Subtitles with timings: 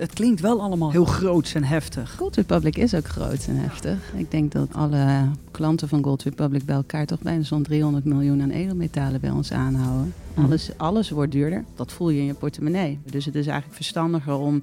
[0.00, 2.16] Het klinkt wel allemaal heel groots en heftig.
[2.16, 4.12] Gold Republic is ook groot en heftig.
[4.16, 8.42] Ik denk dat alle klanten van Gold Republic bij elkaar toch bijna zo'n 300 miljoen
[8.42, 10.14] aan edelmetalen bij ons aanhouden.
[10.34, 10.46] Mhm.
[10.46, 11.64] Alles, alles wordt duurder.
[11.74, 12.98] Dat voel je in je portemonnee.
[13.04, 14.62] Dus het is eigenlijk verstandiger om,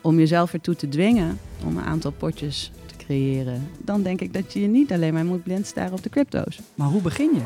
[0.00, 3.68] om jezelf ertoe te dwingen om een aantal potjes te creëren.
[3.78, 6.60] Dan denk ik dat je je niet alleen maar moet blind staren op de crypto's.
[6.74, 7.42] Maar hoe begin je?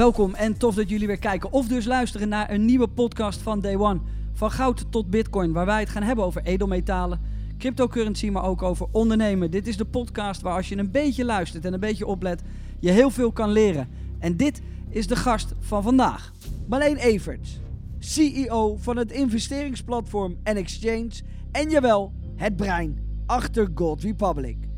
[0.00, 3.60] Welkom en tof dat jullie weer kijken of dus luisteren naar een nieuwe podcast van
[3.60, 4.00] Day One.
[4.32, 7.20] Van goud tot bitcoin, waar wij het gaan hebben over edelmetalen,
[7.58, 9.50] cryptocurrency, maar ook over ondernemen.
[9.50, 12.42] Dit is de podcast waar als je een beetje luistert en een beetje oplet,
[12.78, 13.88] je heel veel kan leren.
[14.18, 16.32] En dit is de gast van vandaag.
[16.66, 17.60] Marleen Everts,
[17.98, 21.10] CEO van het investeringsplatform en exchange
[21.52, 24.69] en jawel, het brein achter Gold Republic.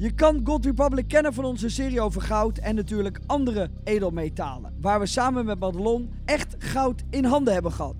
[0.00, 5.00] Je kan Gold Republic kennen van onze serie over goud en natuurlijk andere edelmetalen, waar
[5.00, 7.94] we samen met Madelon echt goud in handen hebben gehad.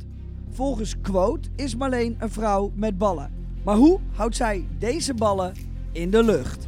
[0.51, 3.31] Volgens Quote is Marleen een vrouw met ballen.
[3.65, 5.53] Maar hoe houdt zij deze ballen
[5.93, 6.67] in de lucht?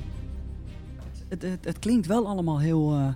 [1.28, 3.08] Het, het, het klinkt wel allemaal heel, eh,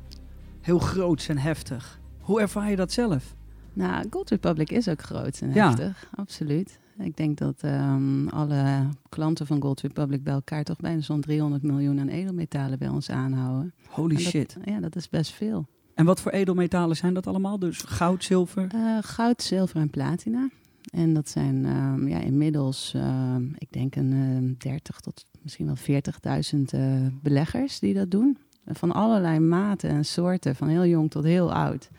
[0.60, 2.00] heel groots en heftig.
[2.20, 3.34] Hoe ervaar je dat zelf?
[3.72, 5.66] Nou, Gold Republic is ook groot en Ja.
[5.66, 6.78] heftig, absoluut.
[6.98, 11.62] Ik denk dat ehm, alle klanten van Gold Republic bij elkaar toch bijna zo'n 300
[11.62, 13.72] miljoen aan edelmetalen bij ons aanhouden.
[13.88, 14.56] Holy dat- shit.
[14.64, 15.66] Ja, dat is best veel.
[15.94, 17.58] En wat voor edelmetalen zijn dat allemaal?
[17.58, 18.66] Dus goud, zilver?
[18.74, 20.48] Eh, goud, zilver en platina.
[20.92, 25.76] En dat zijn ehm, ja, inmiddels, ehm, ik denk een ehm, 30 tot misschien wel
[25.76, 28.38] 40.000 eh, beleggers die dat doen.
[28.66, 31.90] Van allerlei maten en soorten, van heel jong tot heel oud.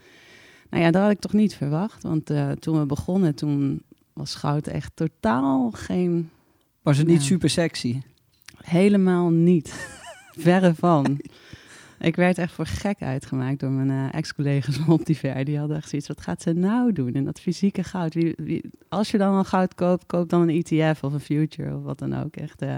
[0.69, 2.03] Nou ja, dat had ik toch niet verwacht.
[2.03, 3.81] Want eh, toen we begonnen, toen
[4.15, 6.29] was goud echt totaal geen...
[6.81, 8.01] Was het niet super sexy?
[8.57, 9.89] Helemaal niet.
[10.37, 11.19] Verre van.
[11.99, 15.45] Ik werd echt voor gek uitgemaakt door mijn eh, ex-collega's van Optiver.
[15.45, 18.13] Die hadden echt zoiets, wat gaat ze nou doen in dat fysieke goud?
[18.13, 21.75] Wie, wie- als je dan al goud koopt, koop dan een ETF of een future
[21.75, 22.35] of wat dan ook.
[22.35, 22.75] Echt, eh,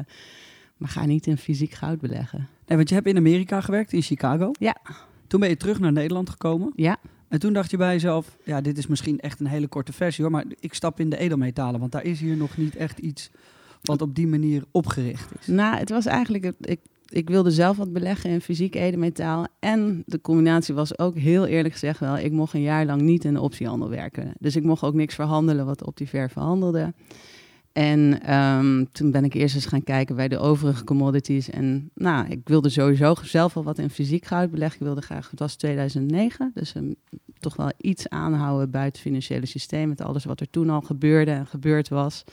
[0.78, 2.48] maar ga niet in fysiek goud beleggen.
[2.68, 4.52] Nee, want je hebt in Amerika gewerkt, in Chicago.
[4.60, 4.76] Ja.
[5.28, 6.72] Toen ben je terug naar Nederland gekomen.
[6.76, 9.94] Ja, En toen dacht je bij jezelf, ja, dit is misschien echt een hele korte
[9.94, 13.00] versie hoor, maar ik stap in de edelmetalen, want daar is hier nog niet echt
[13.00, 13.30] iets
[13.82, 15.48] wat op die manier opgericht is.
[15.48, 16.54] nou, het was eigenlijk...
[16.60, 16.80] Ik,
[17.10, 19.48] ik wilde zelf wat beleggen in fysiek edelmetaal.
[19.60, 22.18] En de combinatie was ook heel eerlijk gezegd wel...
[22.18, 24.34] ik mocht een jaar lang niet in de optiehandel werken.
[24.40, 26.94] Dus ik mocht ook niks verhandelen wat Optiver verhandelde.
[27.78, 31.50] En ehm, toen ben ik eerst eens gaan kijken bij de overige commodities.
[31.50, 34.80] En nou, ik wilde sowieso zelf al wat in fysiek goud beleggen.
[34.80, 36.92] Ik wilde graag, het was 2009, dus ehm,
[37.40, 39.90] toch wel iets aanhouden buiten het financiële systeem.
[39.90, 42.24] Met alles wat er toen al gebeurde en gebeurd was.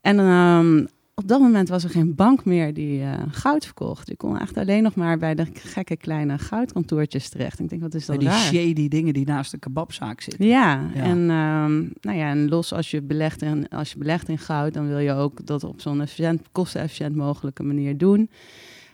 [0.00, 0.84] En ehm,
[1.18, 4.10] op dat moment was er geen bank meer die eh, goud verkocht.
[4.10, 7.60] Ik kon echt alleen nog maar bij de gekke kleine goudkantoortjes terecht.
[7.60, 8.44] Ik denk, wat is Bij dat die raar?
[8.44, 10.46] shady dingen die naast de kebabzaak zitten.
[10.46, 11.02] Ja, Ja.
[11.02, 14.74] En, ehm, nou ja, en los als je, belegt in, als je belegt in goud,
[14.74, 18.30] dan wil je ook dat op zo'n efficiënt, kostenefficiënt mogelijke manier doen.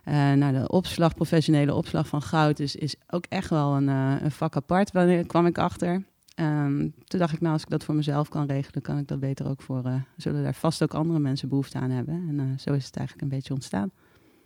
[0.05, 4.13] Eh nou, de opslag, professionele opslag van goud is, is ook echt wel een, eh,
[4.23, 4.93] een vak apart.
[4.93, 6.03] Wanneer kwam ik achter.
[6.35, 9.21] Ehm, toen dacht ik, nou, als ik dat voor mezelf kan regelen, kan ik dat
[9.21, 9.85] beter ook voor.
[9.85, 12.15] eh, zullen daar vast ook andere mensen behoefte aan hebben.
[12.29, 13.91] En eh, zo is het eigenlijk een beetje ontstaan.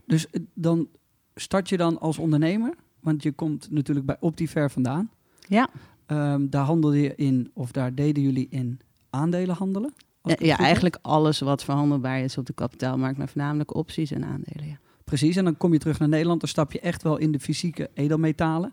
[0.06, 0.88] Dus eh, dan
[1.34, 5.10] start je dan als ondernemer, want je komt natuurlijk bij Optiver vandaan.
[5.46, 5.68] Ja.
[6.06, 9.94] Ehm, daar handelde je in, of daar deden jullie in aandelen handelen?
[10.22, 14.66] Ja, eigenlijk alles wat verhandelbaar is op de kapitaalmarkt, maar voornamelijk opties en aandelen.
[14.66, 14.78] Ja.
[15.04, 17.40] Precies, en dan kom je terug naar Nederland, dan stap je echt wel in de
[17.40, 18.72] fysieke edelmetalen.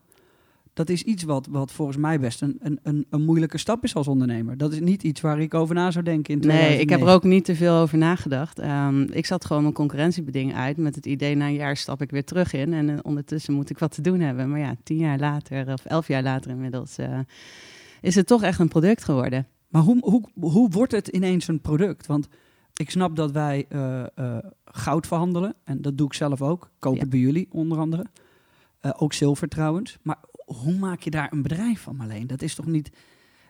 [0.76, 3.96] Dat is iets wat, wat volgens mij best een, een, een, een moeilijke stap is
[3.96, 4.58] als ondernemer.
[4.58, 7.08] Dat is niet iets waar ik over na zou denken in Nee, ik heb 2009.
[7.08, 8.60] er ook niet te veel over nagedacht.
[8.60, 12.12] Ehm, ik zat gewoon mijn concurrentiebeding uit met het idee, na een jaar stap ik
[12.12, 12.74] weer terug in.
[12.74, 14.50] En eh, ondertussen moet ik wat te doen hebben.
[14.50, 17.20] Maar ja, tien jaar later, of elf jaar later inmiddels, eh,
[18.02, 19.48] is het toch echt een product geworden.
[19.68, 22.06] Maar hoe, hoe, hoe wordt het ineens een product?
[22.08, 22.28] Want
[22.74, 24.04] ik snap dat wij eh,
[24.66, 25.56] goud verhandelen.
[25.64, 26.70] En dat doe ik zelf ook.
[26.80, 27.00] Koop Ja.
[27.02, 28.06] het bij jullie, onder andere.
[28.98, 29.98] Ook zilver trouwens.
[30.02, 32.28] Maar hoe maak je daar een bedrijf van, Marleen?
[32.28, 32.90] Dat is toch niet...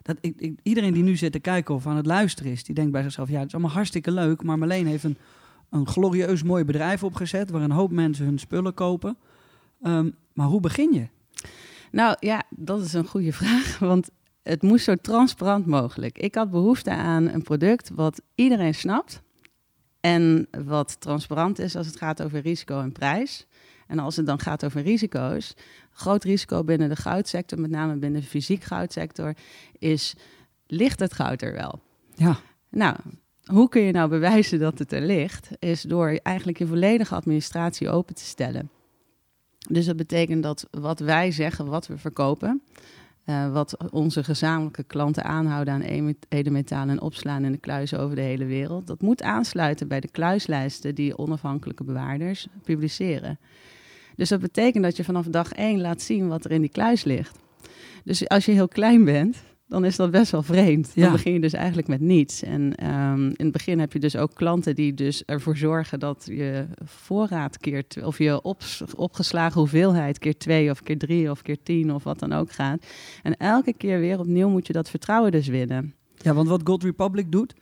[0.01, 2.63] Dat ik, iedereen die nu zit te kijken of aan het luisteren is...
[2.63, 4.44] die denkt bij zichzelf, ja, het is allemaal hartstikke leuk...
[4.44, 5.18] maar Marleen heeft een,
[5.69, 7.50] een glorieus mooi bedrijf opgezet...
[7.50, 9.18] waar een hoop mensen hun spullen kopen.
[9.81, 11.07] Ehm, maar hoe begin je?
[11.92, 14.09] Nou ja, dat is een goede vraag, want
[14.44, 16.18] het moest zo transparant mogelijk.
[16.18, 19.21] Ik had behoefte aan een product wat iedereen snapt
[20.00, 23.47] en wat transparant is als het gaat over risico en prijs.
[23.87, 25.53] En als het dan gaat over risico's,
[25.91, 29.33] groot risico binnen de goudsector, met name binnen de fysiek goudsector,
[29.79, 30.15] is
[30.67, 31.81] ligt het goud er wel?
[32.15, 32.39] Ja,
[32.69, 32.95] Nou,
[33.43, 35.49] hoe kun je nou bewijzen dat het er ligt?
[35.59, 38.69] Is door eigenlijk je volledige administratie open te stellen.
[39.69, 42.61] Dus dat betekent dat wat wij zeggen, wat we verkopen,
[43.29, 48.21] Uh, wat onze gezamenlijke klanten aanhouden aan edelmetalen en opslaan in de kluizen over de
[48.21, 48.87] hele wereld.
[48.87, 53.39] Dat moet aansluiten bij de kluislijsten die onafhankelijke bewaarders publiceren.
[54.15, 57.03] Dus dat betekent dat je vanaf dag één laat zien wat er in die kluis
[57.03, 57.39] ligt.
[58.03, 60.95] Dus als je heel klein bent, dan is dat best wel vreemd.
[60.95, 62.44] Dan begin je dus eigenlijk met niets.
[62.44, 66.23] En ehm, in het begin heb je dus ook klanten die dus ervoor zorgen dat
[66.31, 68.41] je voorraad keer of je
[68.95, 72.85] opgeslagen hoeveelheid keer twee of keer drie of keer tien of wat dan ook gaat.
[73.23, 75.94] En elke keer weer opnieuw moet je dat vertrouwen dus winnen.
[76.18, 77.53] Ja, want wat Gold Republic doet,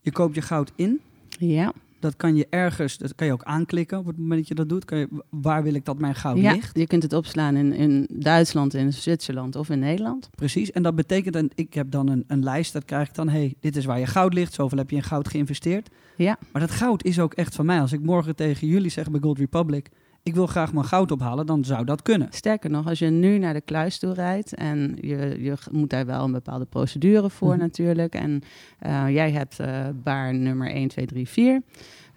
[0.00, 1.00] je koopt je goud in.
[1.38, 1.72] Ja.
[2.00, 4.68] Dat kan je ergens, dat kan je ook aanklikken op het moment dat je dat
[4.68, 4.84] doet.
[4.84, 6.78] Kan je, waar wil ik dat mijn goud ja, ligt?
[6.78, 10.30] Je kunt het opslaan in, in Duitsland, in Zwitserland of in Nederland.
[10.34, 13.28] Precies, en dat betekent, en ik heb dan een, een lijst, dat krijg ik dan,
[13.28, 15.88] hey, dit is waar je goud ligt, zoveel heb je in goud geïnvesteerd.
[16.16, 16.38] Ja.
[16.52, 17.80] Maar dat goud is ook echt van mij.
[17.80, 19.90] Als ik morgen tegen jullie zeg bij Gold Republic,
[20.22, 22.28] ik wil graag mijn goud ophalen, dan zou dat kunnen.
[22.30, 26.06] Sterker nog, als je nu naar de kluis toe rijdt en je, je moet daar
[26.06, 27.58] wel een bepaalde procedure voor mhm.
[27.58, 28.14] natuurlijk.
[28.14, 28.42] En
[28.86, 31.62] uh, jij hebt uh, baar nummer 1, 2, 3, 4.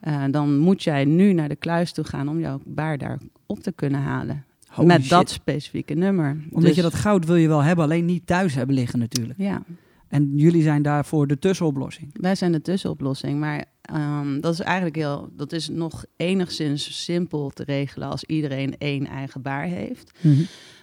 [0.07, 3.59] Uh, dan moet jij nu naar de kluis toe gaan om jouw baar daar op
[3.59, 4.45] te kunnen halen.
[4.67, 5.09] Holy met shit.
[5.09, 6.31] dat specifieke nummer.
[6.49, 9.39] Omdat Dus- je dat goud wil je wel hebben, alleen niet thuis hebben liggen natuurlijk.
[9.39, 9.63] Ja,
[10.07, 12.09] En jullie zijn daarvoor de tussenoplossing.
[12.13, 13.39] wij zijn de tussenoplossing.
[13.39, 18.77] Maar ehm, dat is eigenlijk heel, dat is nog enigszins simpel te regelen als iedereen
[18.77, 20.11] één eigen baar heeft.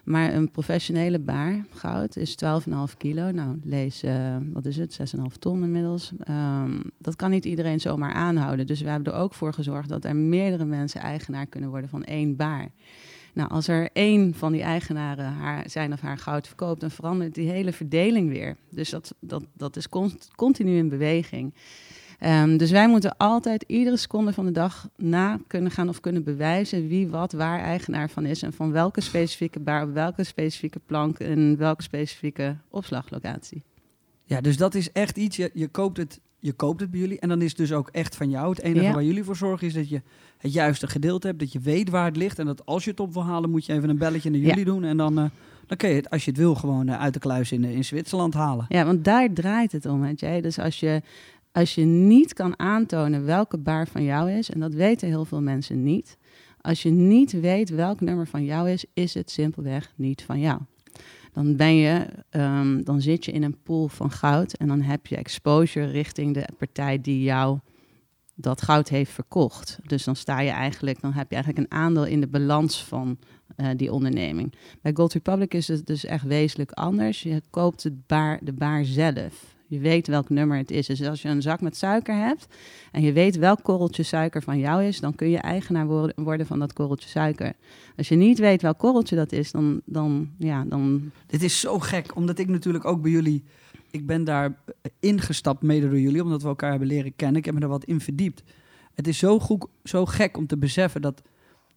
[0.05, 3.31] Maar een professionele baar, goud, is 12,5 kilo.
[3.31, 6.13] Nou, lees, eh, wat is het, 6,5 ton inmiddels.
[6.19, 8.67] Ehm, dat kan niet iedereen zomaar aanhouden.
[8.67, 12.05] Dus we hebben er ook voor gezorgd dat er meerdere mensen eigenaar kunnen worden van
[12.05, 12.71] één baar.
[13.35, 17.35] Nou, als er één van die eigenaren haar, zijn of haar goud verkoopt, dan verandert
[17.35, 18.57] die hele verdeling weer.
[18.71, 19.89] Dus dat, dat, dat is
[20.37, 21.55] continu in beweging.
[22.19, 26.25] Ehm, dus wij moeten altijd iedere seconde van de dag na kunnen gaan of kunnen
[26.25, 30.81] bewijzen wie wat waar eigenaar van is en van welke specifieke baar op welke specifieke
[30.87, 33.63] plank en welke specifieke opslaglocatie.
[34.25, 37.21] Ja, dus dat is echt iets, je, je, koopt het, je koopt het bij jullie
[37.21, 38.51] en dan is het dus ook echt van jou.
[38.51, 38.93] Het enige Ja.
[38.93, 40.03] waar jullie voor zorgen is dat je
[40.39, 42.39] het juiste gedeelte hebt, dat je weet waar het ligt.
[42.39, 44.47] En dat als je het op wil halen, moet je even een belletje naar Ja.
[44.47, 44.85] jullie doen.
[44.85, 45.25] En dan, eh,
[45.67, 47.85] dan kun je het, als je het wil, gewoon eh, uit de kluis in, in
[47.85, 48.67] Zwitserland halen.
[48.69, 50.39] Ja, want daar draait het om, weet je.
[50.43, 51.03] Dus als je,
[51.59, 55.41] als je niet kan aantonen welke baar van jou is, en dat weten heel veel
[55.41, 56.17] mensen niet.
[56.61, 60.61] Als je niet weet welk nummer van jou is, is het simpelweg niet van jou.
[61.33, 65.07] Dan, ben je, ehm, dan zit je in een pool van goud en dan heb
[65.07, 67.59] je exposure richting de partij die jou
[68.35, 69.79] dat goud heeft verkocht.
[69.87, 73.19] Dus dan sta je eigenlijk, dan heb je eigenlijk een aandeel in de balans van
[73.57, 74.55] eh, die onderneming.
[74.83, 77.23] Bij Gold Republic is het dus echt wezenlijk anders.
[77.23, 79.57] Je koopt het baar, de baar zelf.
[79.71, 80.87] Je weet welk nummer het is.
[80.87, 82.47] Dus als je een zak met suiker hebt
[82.93, 85.87] en je weet welk korreltje suiker van jou is, dan kun je eigenaar
[86.17, 87.53] worden, van dat korreltje suiker.
[87.97, 91.79] Als je niet weet welk korreltje dat is, dan, dan, ja, dan Dit is zo
[91.79, 93.45] gek, omdat ik natuurlijk ook bij jullie...
[93.91, 94.59] Ik ben daar
[95.01, 97.37] ingestapt mede door jullie, omdat we elkaar hebben leren kennen.
[97.37, 98.43] Ik heb me er wat in verdiept.
[98.95, 101.23] Het is zo, goed, zo gek om te beseffen dat...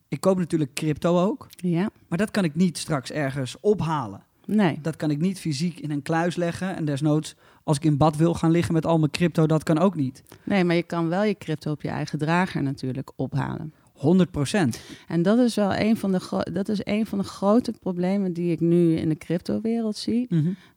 [0.07, 4.23] Ik koop natuurlijk crypto ook, ja, maar dat kan ik niet straks ergens ophalen.
[4.55, 4.77] Nee.
[4.81, 6.75] Dat kan ik niet fysiek in een kluis leggen.
[6.75, 9.77] En desnoods, als ik in bad wil gaan liggen met al mijn crypto, dat kan
[9.79, 10.23] ook niet.
[10.43, 13.73] Nee, maar je kan wel je crypto op je eigen drager natuurlijk ophalen.
[13.93, 14.81] 100 procent.
[15.07, 18.51] En dat is wel een van de, dat is een van de grote problemen die
[18.51, 20.27] ik nu in de cryptowereld zie.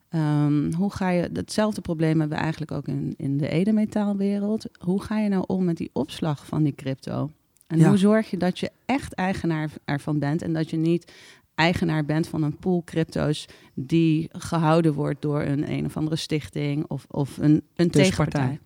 [0.09, 4.65] Ehm, hoe ga je, hetzelfde probleem hebben we eigenlijk ook in, in de edelmetaalwereld.
[4.79, 7.31] Hoe ga je nou om met die opslag van die crypto?
[7.67, 7.87] En Ja.
[7.87, 11.11] hoe zorg je dat je echt eigenaar ervan bent en dat je niet
[11.55, 16.85] eigenaar bent van een pool crypto's die gehouden wordt door een een of andere stichting
[16.87, 18.41] of, of een, een Tussenpartij.
[18.41, 18.59] tegenpartij.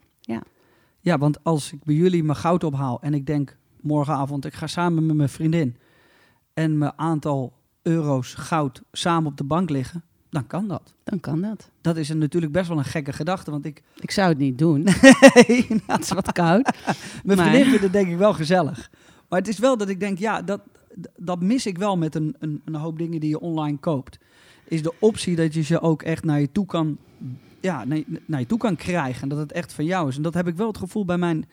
[1.01, 4.67] Ja, want als ik bij jullie mijn goud ophaal en ik denk morgenavond, ik ga
[4.67, 5.75] samen met mijn vriendin
[6.53, 10.93] en mijn aantal euro's goud samen op de bank liggen, dan kan dat.
[11.03, 11.69] Dan kan dat.
[11.81, 13.83] Dat is een, natuurlijk best wel een gekke gedachte, want ik...
[13.99, 14.81] Ik zou het niet doen.
[15.33, 16.63] Nee, nou, Het is wat koud.
[17.23, 18.89] mijn Maar- vriendin vindt het denk ik wel gezellig.
[19.29, 20.61] Maar het is wel dat ik denk, ja, dat,
[21.17, 24.19] dat mis ik wel met een, een, een hoop dingen die je online koopt.
[24.63, 26.97] Is de optie dat je ze ook echt naar je toe kan,
[27.59, 29.21] ja, naar, naar je toe kan krijgen.
[29.21, 30.15] En dat het echt van jou is.
[30.15, 31.45] En dat heb ik wel het gevoel bij mijn,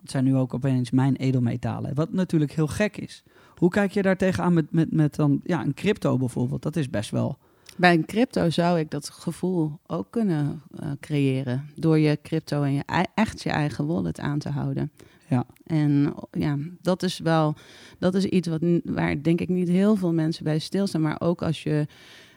[0.00, 1.94] het zijn nu ook opeens mijn edelmetalen.
[1.94, 3.22] Wat natuurlijk heel gek is.
[3.56, 6.62] Hoe kijk je daar tegenaan met, met, met dan, ja, een crypto bijvoorbeeld?
[6.62, 7.38] Dat is best wel...
[7.76, 11.70] Bij een crypto zou ik dat gevoel ook kunnen eh, creëren.
[11.74, 14.90] Door je crypto en je echt je eigen wallet aan te houden.
[15.30, 15.46] Ja.
[15.64, 17.54] En ja, dat is wel,
[17.98, 21.00] dat is iets wat, waar denk ik niet heel veel mensen bij stilstaan.
[21.00, 21.86] Maar ook als je,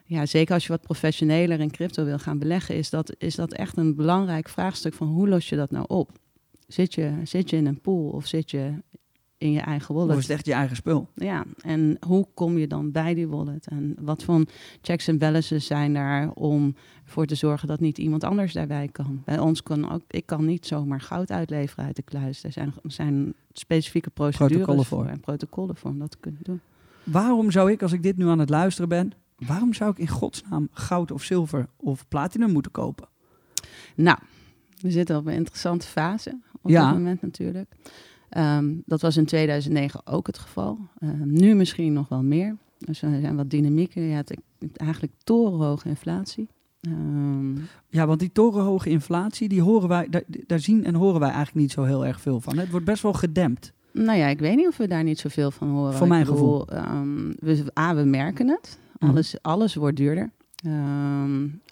[0.05, 3.53] ja, zeker als je wat professioneler in crypto wil gaan beleggen, is dat, is dat
[3.53, 6.11] echt een belangrijk vraagstuk van hoe los je dat nou op?
[6.67, 8.73] Zit je, zit je in een pool of zit je
[9.43, 10.15] in je eigen wallet.
[10.15, 11.09] Of is echt je eigen spul?
[11.15, 13.67] Ja, en hoe kom je dan bij die wallet?
[13.67, 14.45] En wat voor
[14.81, 19.21] checks en balances zijn daar om ervoor te zorgen dat niet iemand anders daarbij kan?
[19.25, 22.43] Bij ons kan ook, ik kan niet zomaar goud uitleveren uit de kluis.
[22.43, 26.59] Er zijn, zijn specifieke procedures Protocollen voor en protocollen voor om dat te kunnen doen.
[27.03, 30.07] Waarom zou ik, als ik dit nu aan het luisteren ben, waarom zou ik in
[30.07, 33.07] godsnaam goud of zilver of platinum moeten kopen?
[33.95, 34.17] Nou,
[34.81, 36.85] we zitten op een interessante fase op Ja.
[36.85, 37.73] dit moment natuurlijk.
[38.33, 40.77] Ehm, dat was in 2009 ook het geval.
[40.99, 42.55] Ehm, nu misschien nog wel meer.
[42.77, 44.01] Dus er zijn wat dynamieken.
[44.01, 44.33] Je hebt
[44.73, 46.47] eigenlijk torenhoge inflatie.
[46.81, 47.55] Ehm,
[47.89, 51.59] Ja, want die torenhoge inflatie, die horen wij, daar, daar zien en horen wij eigenlijk
[51.59, 52.57] niet zo heel erg veel van.
[52.57, 53.73] Het wordt best wel gedempt.
[53.91, 55.93] nou ja, ik weet niet of we daar niet zoveel van horen.
[55.93, 58.79] Voor mijn bedoel, ehm, we, A, we merken het.
[58.99, 59.11] Mhm.
[59.11, 60.31] Alles, alles wordt duurder.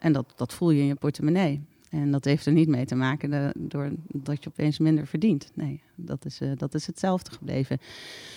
[0.02, 1.62] En dat, dat voel je in je portemonnee.
[1.92, 5.52] En dat heeft er niet mee te maken door dat je opeens minder verdient.
[5.54, 7.78] Nee, dat is, eh, dat is hetzelfde gebleven.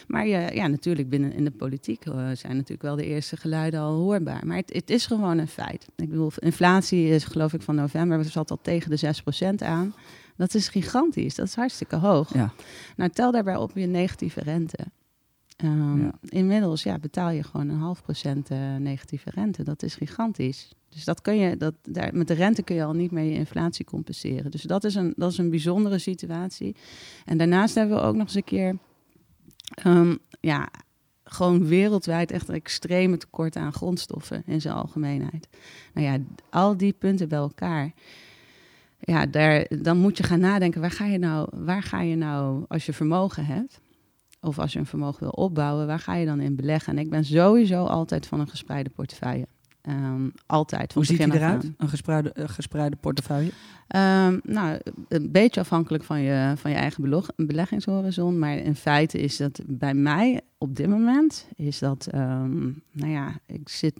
[0.06, 3.80] Maar je, ja, natuurlijk binnen in de politiek eh, zijn natuurlijk wel de eerste geluiden
[3.80, 4.46] al hoorbaar.
[4.46, 5.88] Maar het, het is gewoon een feit.
[5.96, 9.14] Ik bedoel, inflatie is geloof ik van november, we zat al tegen de
[9.52, 9.94] 6% aan.
[10.36, 12.34] Dat is gigantisch, dat is hartstikke hoog.
[12.34, 12.52] Ja.
[12.96, 14.78] Nou, tel daarbij op je negatieve rente.
[15.56, 16.12] Ehm, Ja.
[16.22, 19.62] Inmiddels ja, betaal je gewoon een half procent eh, negatieve rente.
[19.62, 20.72] Dat is gigantisch.
[20.88, 23.34] Dus dat kun je, dat, daar, met de rente kun je al niet meer je
[23.38, 24.50] inflatie compenseren.
[24.50, 26.76] Dus dat is een, dat is een bijzondere situatie.
[27.24, 28.78] En daarnaast hebben we ook nog eens een keer,
[29.74, 30.68] ehm, ja,
[31.24, 35.48] gewoon wereldwijd echt een extreme tekort aan grondstoffen in zijn algemeenheid.
[35.94, 36.18] Nou ja,
[36.50, 37.92] al die punten bij elkaar.
[38.98, 42.64] Ja, daar, dan moet je gaan nadenken, waar ga je nou, waar ga je nou
[42.68, 43.80] als je vermogen hebt?
[44.44, 46.92] Of als je een vermogen wil opbouwen, waar ga je dan in beleggen?
[46.92, 49.46] En ik ben sowieso altijd van een gespreide portefeuille.
[49.82, 50.92] Ehm, altijd.
[50.92, 51.72] Van Hoe ziet die eruit?
[51.76, 53.50] Een gespreide, eh, gespreide portefeuille?
[53.88, 58.38] Ehm, nou, een beetje afhankelijk van je, van je eigen beleggingshorizon.
[58.38, 62.62] Maar in feite is dat bij mij op dit moment, is dat, ehm,
[62.92, 63.94] nou ja, ik zit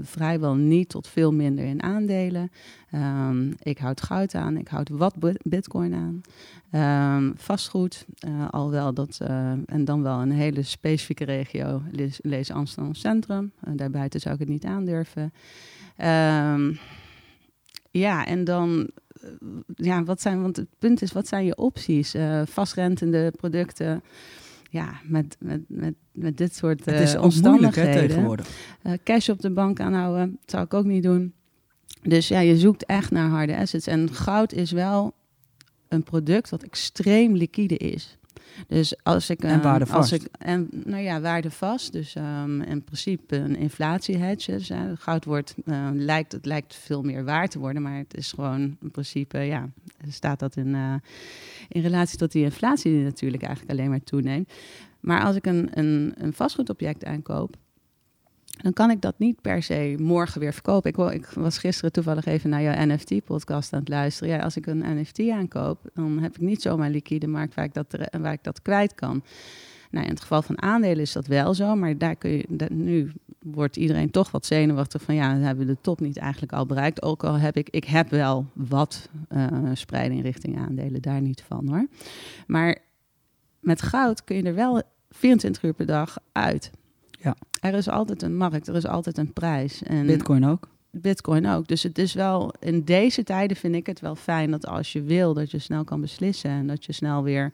[0.00, 2.50] vrijwel niet tot veel minder in aandelen.
[2.90, 6.20] Ehm, ik houd goud aan, ik houd wat bit- bitcoin aan.
[7.36, 11.82] Vastgoed, eh, al wel dat, eh, en dan wel een hele specifieke regio,
[12.22, 13.52] lees, Amsterdam Centrum.
[13.60, 15.32] En daarbuiten zou ik het niet aandurven.
[17.90, 18.90] Ja, en dan,
[19.74, 22.14] ja, wat zijn, want het punt is, wat zijn je opties?
[22.14, 24.02] Eh vastrentende producten,
[24.70, 28.08] ja, met, met, met, met dit soort het is eh, ook moeilijk hè, omstandigheden.
[28.08, 28.48] tegenwoordig.
[28.82, 31.32] Eh, cash op de bank aanhouden, dat zou ik ook niet doen.
[32.02, 33.86] Dus ja, je zoekt echt naar harde assets.
[33.86, 35.14] En goud is wel
[35.88, 38.18] een product dat extreem liquide is.
[38.66, 39.42] Dus als ik...
[39.42, 40.12] En eh, waardevast.
[40.12, 41.92] Als ik, en, nou ja, waardevast.
[41.92, 44.52] Dus ehm, in principe een inflatiehedge.
[44.52, 47.82] Dus, eh, goud wordt, eh, lijkt, het lijkt veel meer waard te worden.
[47.82, 49.68] Maar het is gewoon in principe, ja,
[50.08, 50.94] staat dat in, eh,
[51.68, 54.52] in relatie tot die inflatie die natuurlijk eigenlijk alleen maar toeneemt.
[55.00, 57.56] Maar als ik een, een, een vastgoedobject aankoop,
[58.62, 60.90] dan kan ik dat niet per se morgen weer verkopen.
[60.90, 64.34] Ik, ik was gisteren toevallig even naar jouw NFT-podcast aan het luisteren.
[64.34, 67.74] Ja, als ik een NFT aankoop, dan heb ik niet zomaar liquide markt waar ik
[67.74, 69.22] dat, waar ik dat kwijt kan.
[69.90, 73.12] Nou, in het geval van aandelen is dat wel zo, maar daar kun je, nu
[73.38, 76.66] wordt iedereen toch wat zenuwachtig van ja, dan hebben we de top niet eigenlijk al
[76.66, 77.02] bereikt.
[77.02, 81.68] Ook al heb ik, ik heb wel wat eh, spreiding richting aandelen, daar niet van
[81.68, 81.86] hoor.
[82.46, 82.78] Maar
[83.60, 86.70] met goud kun je er wel 24 uur per dag uit.
[87.20, 87.36] Ja.
[87.60, 89.82] Er is altijd een markt, er is altijd een prijs.
[89.82, 90.68] En Bitcoin ook.
[90.90, 91.68] Bitcoin ook.
[91.68, 95.02] Dus het is wel, in deze tijden vind ik het wel fijn dat als je
[95.02, 97.52] wil, dat je snel kan beslissen en dat je snel weer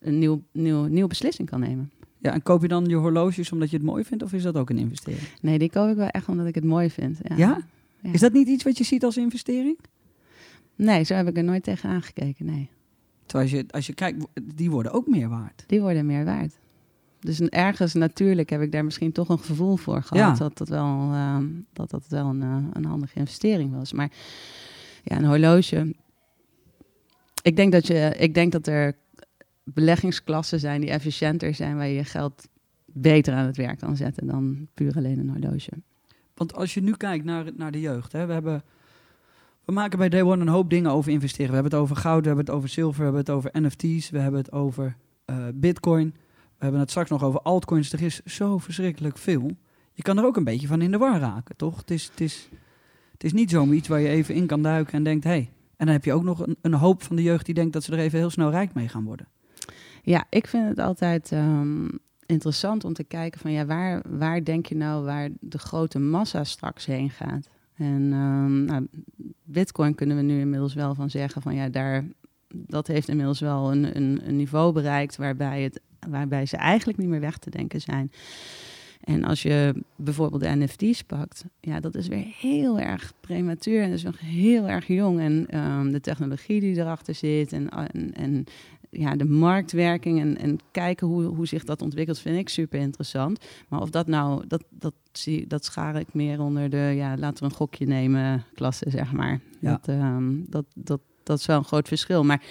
[0.00, 1.90] een nieuw, nieuw, nieuwe beslissing kan nemen.
[2.18, 4.56] Ja, en koop je dan je horloges omdat je het mooi vindt of is dat
[4.56, 5.28] ook een investering?
[5.40, 7.18] Nee, die koop ik wel echt omdat ik het mooi vind.
[7.22, 7.36] Ja?
[7.36, 7.58] Ja?
[8.00, 8.12] Ja.
[8.12, 9.78] Is dat niet iets wat je ziet als investering?
[10.76, 12.68] Nee, zo heb ik er nooit tegen aangekeken, nee.
[13.26, 15.64] Terwijl als je, als je kijkt, die worden ook meer waard.
[15.66, 16.58] Die worden meer waard.
[17.22, 20.44] Dus ergens natuurlijk heb ik daar misschien toch een gevoel voor gehad Ja.
[20.44, 23.92] dat dat wel, ehm, dat dat wel een, eh, een handige investering was.
[23.92, 24.10] Maar
[25.02, 25.94] ja, een horloge.
[27.42, 28.96] Ik denk dat, je, ik denk dat er
[29.64, 32.48] beleggingsklassen zijn die efficiënter zijn, waar je je geld
[32.86, 35.70] beter aan het werk kan zetten dan puur alleen een horloge.
[36.34, 38.62] Want als je nu kijkt naar, naar de jeugd, hè, we, hebben,
[39.64, 41.48] we maken bij Day One een hoop dingen over investeren.
[41.48, 44.10] We hebben het over goud, we hebben het over zilver, we hebben het over NFT's,
[44.10, 46.14] we hebben het over eh, Bitcoin.
[46.62, 47.92] We hebben het straks nog over altcoins.
[47.92, 49.50] Er is zo verschrikkelijk veel.
[49.92, 51.76] Je kan er ook een beetje van in de war raken, toch?
[51.76, 52.48] Het is, het is,
[53.12, 55.24] het is niet zomaar iets waar je even in kan duiken en denkt.
[55.24, 55.50] Hey.
[55.76, 57.82] En dan heb je ook nog een, een hoop van de jeugd die denkt dat
[57.82, 59.28] ze er even heel snel rijk mee gaan worden.
[60.02, 61.88] Ja, ik vind het altijd ehm,
[62.26, 66.44] interessant om te kijken van ja, waar, waar denk je nou waar de grote massa
[66.44, 67.48] straks heen gaat?
[67.74, 68.86] En ehm, nou,
[69.44, 72.04] Bitcoin kunnen we nu inmiddels wel van zeggen van ja, daar,
[72.48, 77.08] dat heeft inmiddels wel een, een, een niveau bereikt waarbij het waarbij ze eigenlijk niet
[77.08, 78.12] meer weg te denken zijn.
[79.04, 83.88] En als je bijvoorbeeld de NFT's pakt, ja, dat is weer heel erg prematuur en
[83.88, 85.20] dat is nog heel erg jong.
[85.20, 88.44] En ehm, de technologie die erachter zit en, en, en
[88.90, 93.44] ja, de marktwerking en, en kijken hoe, hoe zich dat ontwikkelt, vind ik super interessant.
[93.68, 97.44] Maar of dat nou, dat, dat, zie, dat schaar ik meer onder de, ja, laten
[97.44, 99.40] we een gokje nemen, klasse, zeg maar.
[99.58, 99.70] Ja.
[99.70, 102.24] Dat, ehm, dat, dat, dat is wel een groot verschil.
[102.24, 102.42] Maar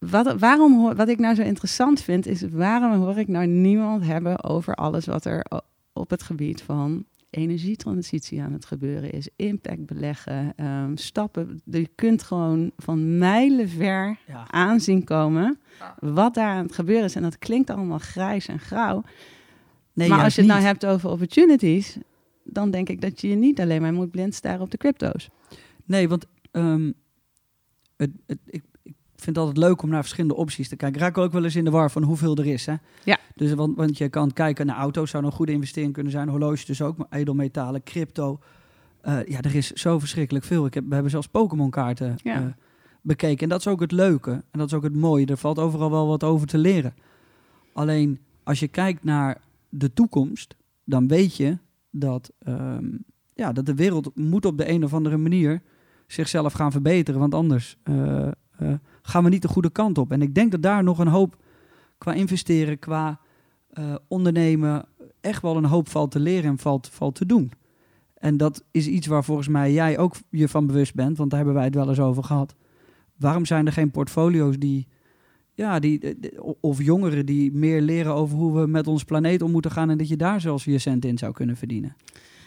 [0.00, 4.44] wat, waarom wat ik nou zo interessant vind, is waarom hoor ik nou niemand hebben
[4.44, 5.44] over alles wat er
[5.92, 9.28] op het gebied van energietransitie aan het gebeuren is.
[9.36, 11.60] Impact beleggen, ehm, stappen.
[11.64, 14.50] Je kunt gewoon van mijlenver Ja.
[14.50, 15.58] aanzien komen
[15.98, 17.14] wat daar aan het gebeuren is.
[17.14, 19.02] En dat klinkt allemaal grijs en grauw.
[19.92, 21.98] Nee, maar als je het nou hebt over opportunities,
[22.44, 25.28] dan denk ik dat je je niet alleen maar moet blind staren op de crypto's.
[25.84, 26.92] Nee, want ehm,
[27.96, 28.62] het, het, ik
[29.22, 30.96] vind het altijd leuk om naar verschillende opties te kijken.
[30.98, 32.66] Ik raak ook wel eens in de war van hoeveel er is.
[32.66, 32.74] Hè?
[33.04, 33.18] Ja.
[33.34, 36.28] Dus, want, want je kan kijken naar auto's, zou een goede investering kunnen zijn.
[36.28, 38.38] Horloges dus ook, maar edelmetalen, crypto.
[39.00, 40.66] Eh, ja, er is zo verschrikkelijk veel.
[40.66, 42.34] Ik heb, we hebben zelfs Pokémon-kaarten Ja.
[42.34, 42.46] eh,
[43.02, 43.42] bekeken.
[43.42, 44.30] En dat is ook het leuke.
[44.30, 45.26] En dat is ook het mooie.
[45.26, 46.94] Er valt overal wel wat over te leren.
[47.72, 51.58] Alleen, als je kijkt naar de toekomst, dan weet je
[51.90, 52.86] dat, ehm,
[53.34, 55.62] ja, dat de wereld moet op de een of andere manier
[56.06, 57.20] zichzelf gaan verbeteren.
[57.20, 58.28] Want anders eh,
[59.02, 60.12] gaan we niet de goede kant op.
[60.12, 61.36] En ik denk dat daar nog een hoop
[61.98, 63.20] qua investeren, qua
[63.70, 64.84] eh, ondernemen,
[65.20, 67.52] echt wel een hoop valt te leren en valt, valt te doen.
[68.14, 71.38] En dat is iets waar volgens mij jij ook je van bewust bent, want daar
[71.38, 72.54] hebben wij het wel eens over gehad.
[73.16, 74.86] Waarom zijn er geen portfolio's die,
[75.54, 79.50] ja, die, eh, of jongeren die meer leren over hoe we met ons planeet om
[79.50, 81.96] moeten gaan en dat je daar zelfs je cent in zou kunnen verdienen?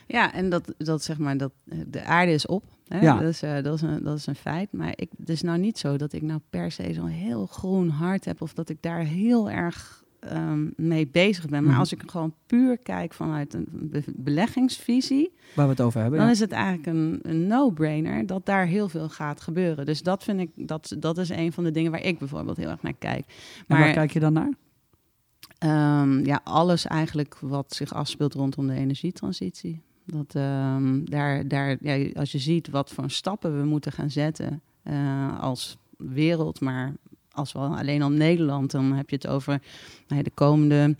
[0.07, 2.63] Ja, en dat, dat zeg maar, dat eh, de aarde is op.
[2.87, 2.99] Hè?
[3.01, 3.17] Ja.
[3.19, 4.71] Dat, is, eh, dat, is een, dat is een feit.
[4.71, 7.89] Maar ik, het is nou niet zo dat ik nou per se zo'n heel groen
[7.89, 11.61] hart heb of dat ik daar heel erg ehm, mee bezig ben.
[11.61, 11.79] Maar Mhm.
[11.79, 16.17] als ik gewoon puur kijk vanuit een be- beleggingsvisie, Waar we het over hebben.
[16.19, 16.33] dan ja.
[16.33, 19.85] is het eigenlijk een, een no-brainer dat daar heel veel gaat gebeuren.
[19.85, 22.69] Dus dat vind ik, dat, dat is een van de dingen waar ik bijvoorbeeld heel
[22.69, 23.25] erg naar kijk.
[23.25, 24.51] en waar Maar kijk je dan naar?
[25.57, 29.81] Ehm, ja, alles eigenlijk wat zich afspeelt rondom de energietransitie.
[30.05, 34.61] Dat, ehm, daar, daar, ja, als je ziet wat voor stappen we moeten gaan zetten
[34.83, 36.93] eh, als wereld, maar
[37.31, 39.61] als we alleen al Nederland, dan heb je het over
[40.07, 40.95] nou de komende,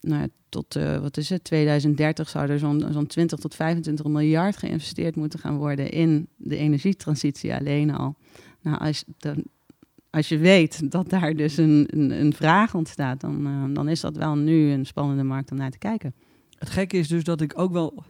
[0.00, 4.56] nou, tot eh, wat is het, 2030 zou er zo'n zo'n 20 tot 25 miljard
[4.56, 8.16] geïnvesteerd moeten gaan worden in de energietransitie alleen al.
[8.62, 9.44] Nou, als, dan,
[10.10, 14.00] als je weet dat daar dus een, een, een vraag ontstaat, dan, eh, dan is
[14.00, 16.14] dat wel nu een spannende markt om naar te kijken.
[16.58, 18.04] Het gekke is dus dat ik ook wel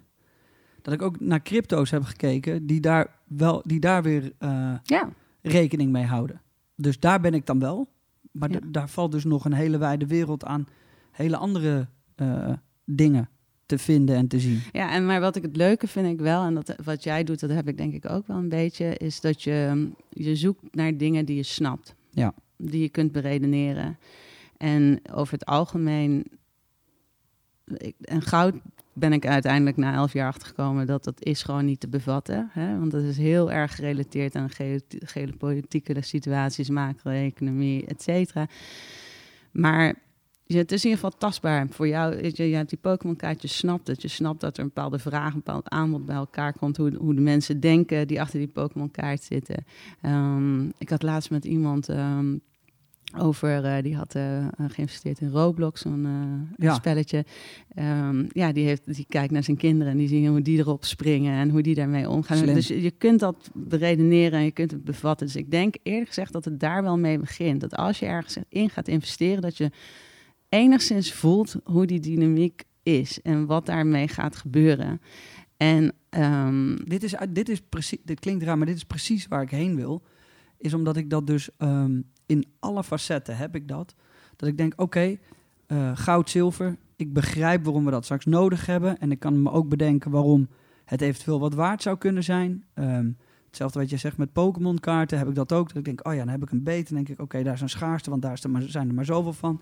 [0.86, 5.08] dat ik ook naar crypto's heb gekeken die daar wel die daar weer eh, Ja,
[5.42, 6.40] rekening mee houden.
[6.76, 7.88] Dus daar ben ik dan wel.
[8.32, 8.58] Maar Ja.
[8.70, 10.66] daar valt dus nog een hele wijde wereld aan
[11.12, 12.52] hele andere eh,
[12.84, 13.28] dingen
[13.66, 14.60] te vinden en te zien.
[14.72, 17.40] ja en maar wat ik het leuke vind ik wel, en dat, wat jij doet,
[17.40, 20.96] dat heb ik denk ik ook wel een beetje, is dat je, je zoekt naar
[20.96, 21.94] dingen die je snapt.
[22.10, 22.34] Ja.
[22.56, 23.98] Die je kunt beredeneren.
[24.56, 26.24] En over het algemeen,
[27.64, 28.54] ik, en goud
[28.98, 32.50] ben ik uiteindelijk na elf jaar achtergekomen dat dat is gewoon niet te bevatten.
[32.52, 32.78] Hè?
[32.78, 38.46] Want dat is heel erg gerelateerd aan geo- geopolitieke situaties, macro-economie, et cetera.
[39.52, 39.94] Maar
[40.46, 42.22] het is in ieder geval tastbaar voor jou.
[42.22, 44.02] Je, je hebt die Pokémon-kaart, je snapt het.
[44.02, 46.76] Je snapt dat er een bepaalde vraag, een bepaald aanbod bij elkaar komt.
[46.76, 49.64] Hoe, hoe de mensen denken die achter die Pokémon-kaart zitten.
[50.00, 52.36] Ehm, ik had laatst met iemand ehm,
[53.14, 56.74] over, eh, die had eh, geïnvesteerd in Roblox, zo'n eh, Ja.
[56.74, 57.24] spelletje.
[57.74, 60.84] Ehm, ja, die, heeft, die kijkt naar zijn kinderen en die zien hoe die erop
[60.84, 62.36] springen en hoe die daarmee omgaan.
[62.36, 62.54] Slim.
[62.54, 65.26] Dus je, kunt dat beredeneren en je kunt het bevatten.
[65.26, 67.60] Dus ik denk eerlijk gezegd dat het daar wel mee begint.
[67.60, 69.70] Dat als je ergens in gaat investeren, dat je
[70.48, 75.00] enigszins voelt hoe die dynamiek is en wat daarmee gaat gebeuren.
[75.56, 79.42] En ehm, Dit, is, dit, is precies, dit klinkt raar, maar dit is precies waar
[79.42, 80.02] ik heen wil.
[80.58, 83.94] Is omdat ik dat dus ehm, in alle facetten heb ik dat.
[84.36, 85.16] Dat ik denk, oké,
[85.66, 86.76] eh, goud, zilver.
[86.96, 88.98] Ik begrijp waarom we dat straks nodig hebben.
[88.98, 90.48] En ik kan me ook bedenken waarom
[90.84, 92.64] het eventueel wat waard zou kunnen zijn.
[92.74, 93.10] Ehm,
[93.46, 95.68] hetzelfde wat je zegt met Pokémon-kaarten heb ik dat ook.
[95.68, 96.86] Dat ik denk, oh ja, dan heb ik een beet.
[96.86, 99.32] Dan denk ik, oké, daar is een schaarste, want daar er zijn er maar zoveel
[99.32, 99.60] van.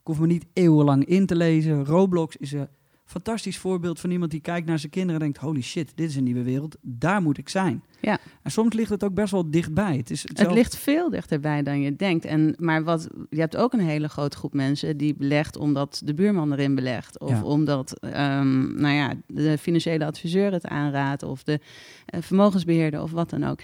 [0.00, 1.84] Ik hoef me niet eeuwenlang in te lezen.
[1.84, 2.68] Roblox is een
[3.06, 6.16] fantastisch voorbeeld van iemand die kijkt naar zijn kinderen en denkt: holy shit, dit is
[6.16, 6.76] een nieuwe wereld.
[6.80, 7.82] Daar moet ik zijn.
[8.00, 8.18] Ja.
[8.42, 9.96] En soms ligt het ook best wel dichtbij.
[9.96, 12.24] Het, is het ligt veel dichterbij dan je denkt.
[12.24, 16.14] En, maar wat, je hebt ook een hele grote groep mensen die belegt omdat de
[16.14, 17.20] buurman erin belegt.
[17.20, 17.42] Of Ja.
[17.42, 21.22] omdat ehm, nou ja, de financiële adviseur het aanraadt.
[21.22, 21.60] Of de
[22.06, 23.60] eh, vermogensbeheerder of wat dan ook.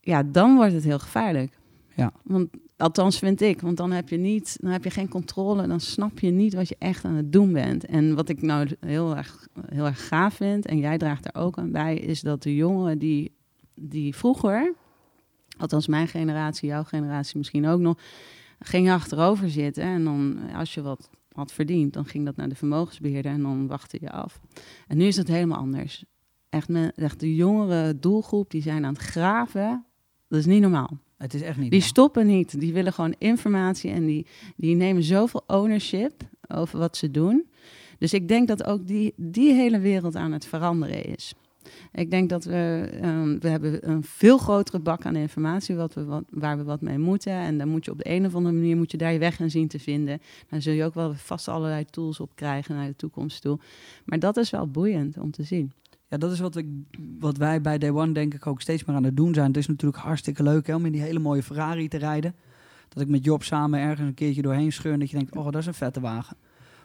[0.00, 1.52] Ja, dan wordt het heel gevaarlijk.
[1.96, 2.12] Ja.
[2.24, 5.80] Want althans vind ik, want dan heb je niet, dan heb je geen controle, dan
[5.80, 7.84] snap je niet wat je echt aan het doen bent.
[7.84, 11.58] En wat ik nou heel erg, heel erg gaaf vind, en jij draagt er ook
[11.58, 13.32] aan bij, is dat de jongeren die,
[13.74, 14.74] die vroeger,
[15.58, 17.98] althans mijn generatie, jouw generatie misschien ook nog,
[18.58, 19.82] gingen achterover zitten.
[19.82, 23.66] En dan, als je wat had verdiend, dan ging dat naar de vermogensbeheerder en dan
[23.66, 24.40] wachtte je af.
[24.86, 26.04] En nu is het helemaal anders.
[26.48, 29.84] Echt, echt de jongere doelgroep, die zijn aan het graven.
[30.28, 30.98] Dat is niet normaal.
[31.16, 31.70] Het is echt niet.
[31.70, 32.60] Die stoppen niet.
[32.60, 34.26] Die willen gewoon informatie en die,
[34.56, 36.12] die nemen zoveel ownership
[36.48, 37.46] over wat ze doen.
[37.98, 41.34] Dus ik denk dat ook die, die hele wereld aan het veranderen is.
[41.92, 46.04] Ik denk dat we, ehm, we hebben een veel grotere bak aan informatie wat we,
[46.04, 47.32] wat, waar we wat mee moeten.
[47.32, 49.40] En dan moet je op de een of andere manier moet je daar je weg
[49.40, 50.20] in zien te vinden.
[50.48, 53.58] Dan zul je ook wel vast allerlei tools op krijgen naar de toekomst toe.
[54.04, 55.72] Maar dat is wel boeiend om te zien.
[56.08, 56.66] Ja, dat is wat, ik,
[57.18, 59.46] wat wij bij Day One denk ik ook steeds meer aan het doen zijn.
[59.46, 62.34] Het is natuurlijk hartstikke leuk hè, om in die hele mooie Ferrari te rijden.
[62.88, 65.44] Dat ik met Job samen ergens een keertje doorheen scheur en dat je denkt, oh,
[65.44, 66.36] dat is een vette wagen.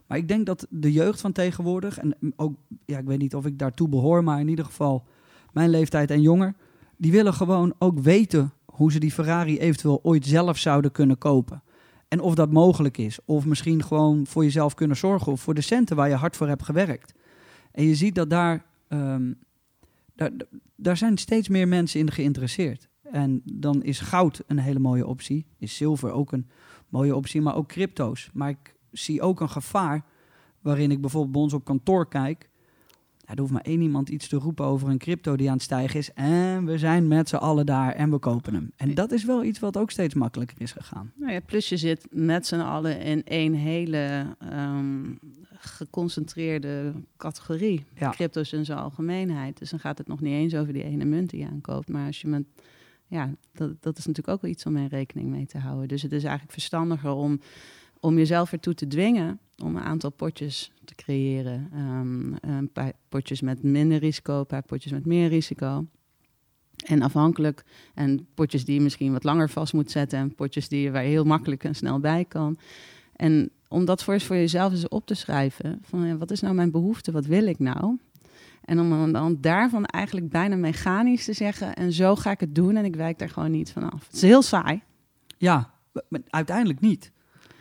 [0.08, 2.54] Maar ik denk dat de jeugd van tegenwoordig, en ook,
[2.86, 5.04] ja, ik weet niet of ik daartoe behoor, maar in ieder geval
[5.52, 6.54] mijn leeftijd en jonger,
[6.98, 11.64] die willen gewoon ook weten hoe ze die Ferrari eventueel ooit zelf zouden kunnen kopen.
[12.08, 13.20] En of dat mogelijk is.
[13.26, 16.48] Of misschien gewoon voor jezelf kunnen zorgen of voor de centen waar je hard voor
[16.48, 17.14] hebt gewerkt.
[17.72, 19.34] En je ziet dat daar, ehm,
[20.16, 20.32] daar,
[20.76, 22.90] daar zijn steeds meer mensen in geïnteresseerd.
[23.02, 25.46] En dan is goud een hele mooie optie.
[25.58, 26.50] Is zilver ook een
[26.90, 28.30] mooie optie, maar ook crypto's.
[28.34, 30.06] Maar ik zie ook een gevaar
[30.62, 32.50] waarin ik bijvoorbeeld bij ons op kantoor kijk.
[33.32, 35.64] Ja, er hoeft maar één iemand iets te roepen over een crypto die aan het
[35.64, 36.14] stijgen is.
[36.14, 38.72] En we zijn met z'n allen daar en we kopen hem.
[38.76, 41.12] En dat is wel iets wat ook steeds makkelijker is gegaan.
[41.16, 45.14] Nou ja, plus je zit met z'n allen in één hele ehm,
[45.54, 47.86] geconcentreerde categorie.
[48.00, 48.10] Ja.
[48.10, 49.58] Crypto's in zijn algemeenheid.
[49.58, 51.90] Dus dan gaat het nog niet eens over die ene munt die je aankoopt.
[51.90, 52.44] Maar als je met.
[53.08, 55.88] Ja, dat, dat is natuurlijk ook wel iets om in rekening mee te houden.
[55.88, 57.40] Dus het is eigenlijk verstandiger om,
[58.02, 61.70] om jezelf ertoe te dwingen om een aantal potjes te creëren.
[61.74, 65.86] Ehm, een paar potjes met minder risico, een paar potjes met meer risico.
[66.86, 70.82] En afhankelijk, en potjes die je misschien wat langer vast moet zetten, en potjes die
[70.82, 72.58] je waar je heel makkelijk en snel bij kan.
[73.16, 76.72] En om dat voor, voor jezelf eens op te schrijven, van wat is nou mijn
[76.72, 77.98] behoefte, wat wil ik nou?
[78.62, 82.76] En om dan daarvan eigenlijk bijna mechanisch te zeggen, en zo ga ik het doen
[82.76, 84.06] en ik wijk daar gewoon niet van af.
[84.06, 84.82] Het is heel saai.
[85.38, 85.74] Ja,
[86.30, 87.12] uiteindelijk niet.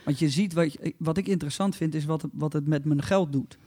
[0.04, 3.02] Want je ziet, wat, wat ik interessant vind, is wat het, wat het met mijn
[3.02, 3.58] geld doet.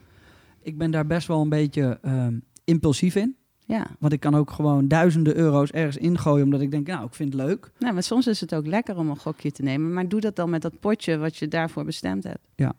[0.62, 3.36] Ik ben daar best wel een beetje ehm, impulsief in.
[3.66, 7.14] Ja, Want ik kan ook gewoon duizenden euro's ergens ingooien, omdat ik denk, nou, ik
[7.14, 7.70] vind het leuk.
[7.78, 10.36] nou, maar soms is het ook lekker om een gokje te nemen, maar doe dat
[10.36, 12.72] dan met dat potje wat je daarvoor bestemd hebt.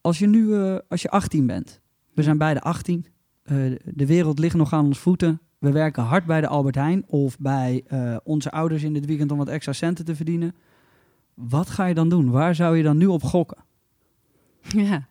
[0.00, 1.80] Als je nu, eh, als je 18 bent,
[2.14, 3.06] we zijn beide 18,
[3.42, 5.40] eh, de wereld ligt nog aan ons voeten.
[5.58, 9.32] We werken hard bij de Albert Heijn of bij eh, onze ouders in dit weekend
[9.32, 10.54] om wat extra centen te verdienen.
[11.48, 12.30] Wat ga je dan doen?
[12.30, 13.58] Waar zou je dan nu op gokken?
[14.68, 15.08] Ja,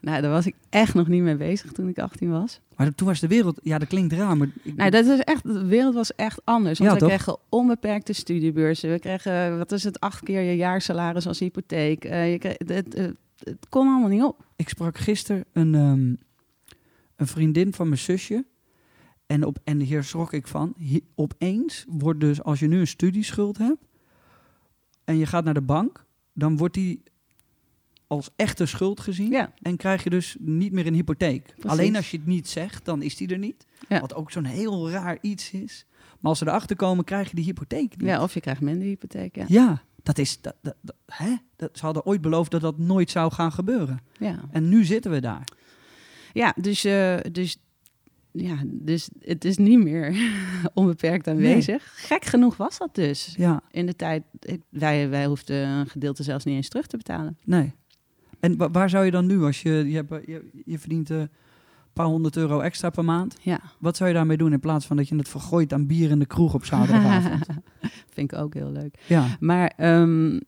[0.00, 2.60] nou, daar was ik echt nog niet mee bezig toen ik 18 was.
[2.76, 5.42] Maar toen was de wereld, ja, dat klinkt raar, maar ik, Nou, dat is echt,
[5.42, 6.78] de wereld was echt anders.
[6.78, 7.08] Want Ja, we toch?
[7.08, 8.90] kregen onbeperkte studiebeurzen.
[8.90, 12.04] We kregen, wat is het, acht keer je jaarsalaris als hypotheek.
[12.04, 13.16] Eh, je kreeg, het, het,
[13.68, 14.46] kon allemaal niet op.
[14.56, 16.14] Ik sprak gisteren een, ehm,
[17.16, 18.44] een vriendin van mijn zusje.
[19.26, 20.74] En, op, en hier schrok ik van.
[21.14, 23.84] Opeens wordt dus, als je nu een studieschuld hebt.
[25.04, 26.04] En je gaat naar de bank.
[26.32, 27.02] dan wordt die
[28.06, 29.30] als echte schuld gezien.
[29.30, 31.42] Ja, En krijg je dus niet meer een hypotheek.
[31.44, 31.70] Precies.
[31.70, 33.66] Alleen als je het niet zegt, dan is die er niet.
[33.88, 34.00] Ja.
[34.00, 35.86] Wat ook zo'n heel raar iets is.
[36.20, 38.06] Maar als ze erachter komen, krijg je die hypotheek niet.
[38.08, 39.36] ja, of je krijgt minder hypotheek.
[39.36, 39.44] Ja.
[39.48, 40.40] Ja, dat is.
[40.40, 41.34] Dat, dat, dat- hè?
[41.56, 44.00] Dat, ze hadden ooit beloofd dat dat nooit zou gaan gebeuren.
[44.18, 45.44] Ja, En nu zitten we daar.
[46.32, 47.56] ja dus, eh, dus,
[48.36, 50.14] ja, dus het is niet meer
[50.74, 51.92] onbeperkt aanwezig.
[51.96, 53.34] Gek genoeg was dat dus.
[53.38, 54.22] Ja, In de tijd,
[54.68, 57.36] wij, wij hoefden een gedeelte zelfs niet eens terug te betalen.
[57.44, 57.72] nee.
[58.40, 61.28] En wa- waar zou je dan nu, als je, je, hebt, je, je verdient een
[61.92, 63.36] paar honderd euro extra per maand.
[63.40, 66.10] Ja, Wat zou je daarmee doen in plaats van dat je het vergooit aan bier
[66.10, 67.46] in de kroeg op zaterdagavond?
[68.14, 68.98] vind ik ook heel leuk.
[69.06, 70.40] ja, Maar ehm,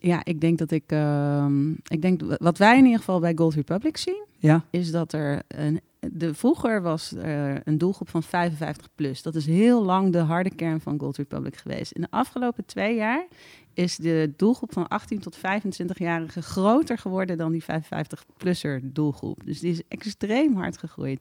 [0.00, 0.84] ja, ik denk dat ik.
[0.86, 5.12] ehm, ik denk wat wij in ieder geval bij Gold Republic zien, ja, is dat
[5.12, 5.80] er een.
[6.12, 9.22] De, vroeger was er een doelgroep van 55 plus.
[9.22, 11.92] Dat is heel lang de harde kern van Gold Republic geweest.
[11.92, 13.26] In de afgelopen twee jaar
[13.74, 19.40] is de doelgroep van 18 tot 25-jarigen groter geworden dan die 55-plusser doelgroep.
[19.44, 21.20] Dus die is extreem hard gegroeid.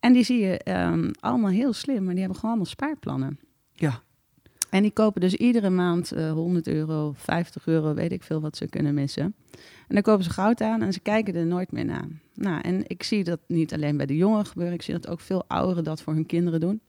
[0.00, 3.38] En die zie je ehm, allemaal heel slim, maar die hebben gewoon allemaal spaarplannen.
[3.74, 4.02] ja.
[4.70, 8.56] En die kopen dus iedere maand eh 100 euro, 50 euro, weet ik veel wat
[8.56, 9.34] ze kunnen missen.
[9.88, 12.08] En dan kopen ze goud aan en ze kijken er nooit meer naar.
[12.34, 15.20] Nou, en ik zie dat niet alleen bij de jongeren gebeuren, ik zie dat ook
[15.20, 16.80] veel ouderen dat voor hun kinderen doen.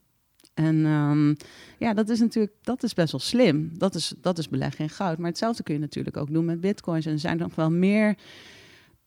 [0.54, 1.34] En ehm,
[1.78, 3.72] ja, dat is natuurlijk dat is best wel slim.
[3.78, 5.18] Dat is, dat is beleggen in goud.
[5.18, 7.06] Maar hetzelfde kun je natuurlijk ook doen met bitcoins.
[7.06, 8.18] En er zijn nog wel meer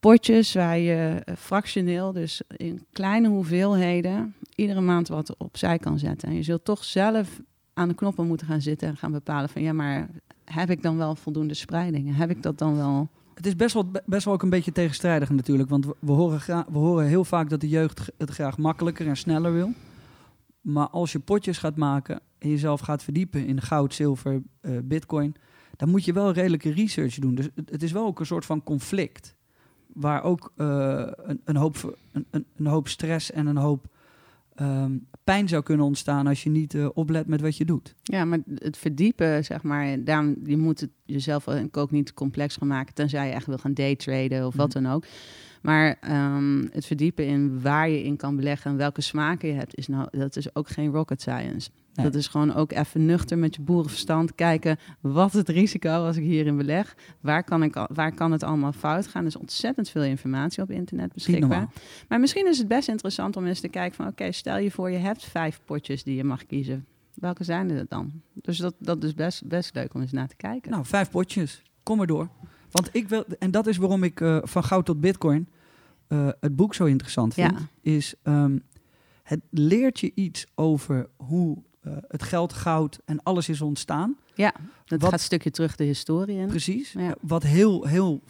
[0.00, 6.28] potjes waar je eh, fractioneel, dus in kleine hoeveelheden, iedere maand wat opzij kan zetten.
[6.28, 7.40] En je zult toch zelf
[7.74, 10.08] aan de knoppen moeten gaan zitten en gaan bepalen van ja, maar
[10.44, 12.14] heb ik dan wel voldoende spreidingen?
[12.14, 13.08] Heb ik dat dan wel?
[13.34, 15.68] Het is best wel, best wel ook een beetje tegenstrijdig natuurlijk.
[15.68, 19.52] Want we, horen, we horen heel vaak dat de jeugd het graag makkelijker en sneller
[19.52, 19.72] wil.
[20.60, 25.34] Maar als je potjes gaat maken en jezelf gaat verdiepen in goud, zilver, uh, bitcoin,
[25.76, 27.34] dan moet je wel redelijke research doen.
[27.34, 29.36] Dus het, is wel ook een soort van conflict.
[29.86, 33.86] Waar ook uh, een, een, hoop, een, een, hoop stress en een hoop
[34.60, 37.94] um, pijn zou kunnen ontstaan als je niet uh, oplet met wat je doet.
[38.02, 42.68] Ja, maar het verdiepen, zeg maar, daarom, je moet het jezelf ook niet complex gaan
[42.68, 44.82] maken, tenzij je echt wil gaan daytraden of wat mhm.
[44.82, 45.04] dan ook.
[45.62, 49.76] Maar um, het verdiepen in waar je in kan beleggen en welke smaken je hebt,
[49.76, 51.70] is nou, dat is ook geen rocket science.
[52.02, 54.78] Dat is gewoon ook even nuchter met je boerenverstand kijken.
[55.00, 56.96] Wat het risico als ik hierin beleg?
[57.20, 59.22] Waar kan, ik, waar kan het allemaal fout gaan?
[59.22, 61.68] Er is ontzettend veel informatie op internet beschikbaar.
[62.08, 64.06] Maar misschien is het best interessant om eens te kijken van...
[64.06, 66.86] oké, stel je voor je hebt vijf potjes die je mag kiezen.
[67.14, 68.12] Welke zijn er dan?
[68.32, 70.70] Dus dat, dat is best, best leuk om eens naar te kijken.
[70.70, 71.62] Nou, vijf potjes.
[71.82, 72.28] Kom maar door.
[72.70, 75.48] Want ik wil, en dat is waarom ik uh, van goud tot bitcoin
[76.08, 77.50] uh, het boek zo interessant vind.
[77.50, 77.90] Ja.
[77.92, 78.62] Is um,
[79.22, 84.16] het leert je iets over hoe uh, het geld, goud en alles is ontstaan.
[84.34, 84.52] Ja,
[84.84, 86.46] dat wat, gaat een stukje terug de historie in.
[86.46, 86.92] Precies.
[86.92, 87.14] Ja.
[87.20, 88.22] Wat heel, heel,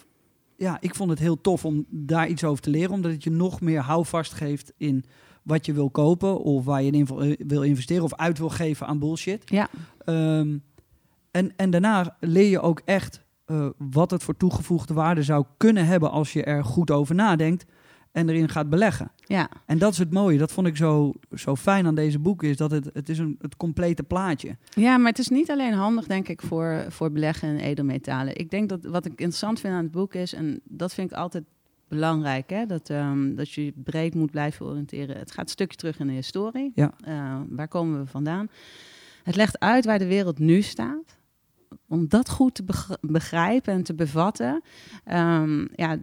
[0.57, 3.31] ja, ik vond het heel tof om daar iets over te leren, omdat het je
[3.31, 5.05] nog meer houvast geeft in
[5.43, 8.99] wat je wil kopen of waar je in wil investeren of uit wil geven aan
[8.99, 9.43] bullshit.
[9.45, 9.69] Ja.
[10.07, 10.63] Um,
[11.31, 15.87] en, en daarna leer je ook echt uh, wat het voor toegevoegde waarde zou kunnen
[15.87, 17.65] hebben als je er goed over nadenkt
[18.15, 19.11] en erin gaat beleggen.
[19.17, 19.49] Ja.
[19.67, 20.39] En dat is het mooie.
[20.39, 23.37] Dat vond ik zo, zo fijn aan deze boeken, is dat het, het is een,
[23.41, 24.57] het complete plaatje.
[24.71, 28.37] Ja, maar het is niet alleen handig, denk ik, voor, voor beleggen in edelmetalen.
[28.37, 31.17] Ik denk dat wat ik interessant vind aan het boek is, en dat vind ik
[31.17, 31.45] altijd
[31.89, 35.17] belangrijk, hè, dat, um, dat je breed moet blijven oriënteren.
[35.17, 36.73] Het gaat een stukje terug in de historie.
[36.75, 36.93] Ja.
[37.09, 38.49] Uh, waar komen we vandaan?
[39.23, 41.17] Het legt uit waar de wereld nu staat
[41.89, 42.65] om dat goed te
[43.01, 44.63] begrijpen en te bevatten,
[45.13, 45.99] um, ja,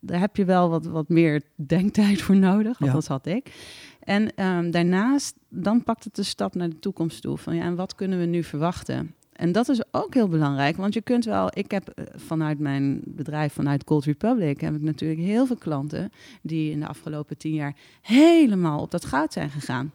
[0.00, 2.78] daar heb je wel wat, wat meer denktijd voor nodig.
[2.78, 2.92] Ja.
[2.92, 3.52] Dat had ik.
[4.00, 7.38] En um, daarnaast, dan pakt het de stap naar de toekomst toe.
[7.38, 9.14] Van ja, en wat kunnen we nu verwachten?
[9.32, 11.50] En dat is ook heel belangrijk, want je kunt wel.
[11.52, 16.10] Ik heb eh, vanuit mijn bedrijf, vanuit Gold Republic, heb ik natuurlijk heel veel klanten
[16.42, 19.92] die in de afgelopen tien jaar helemaal op dat goud zijn gegaan.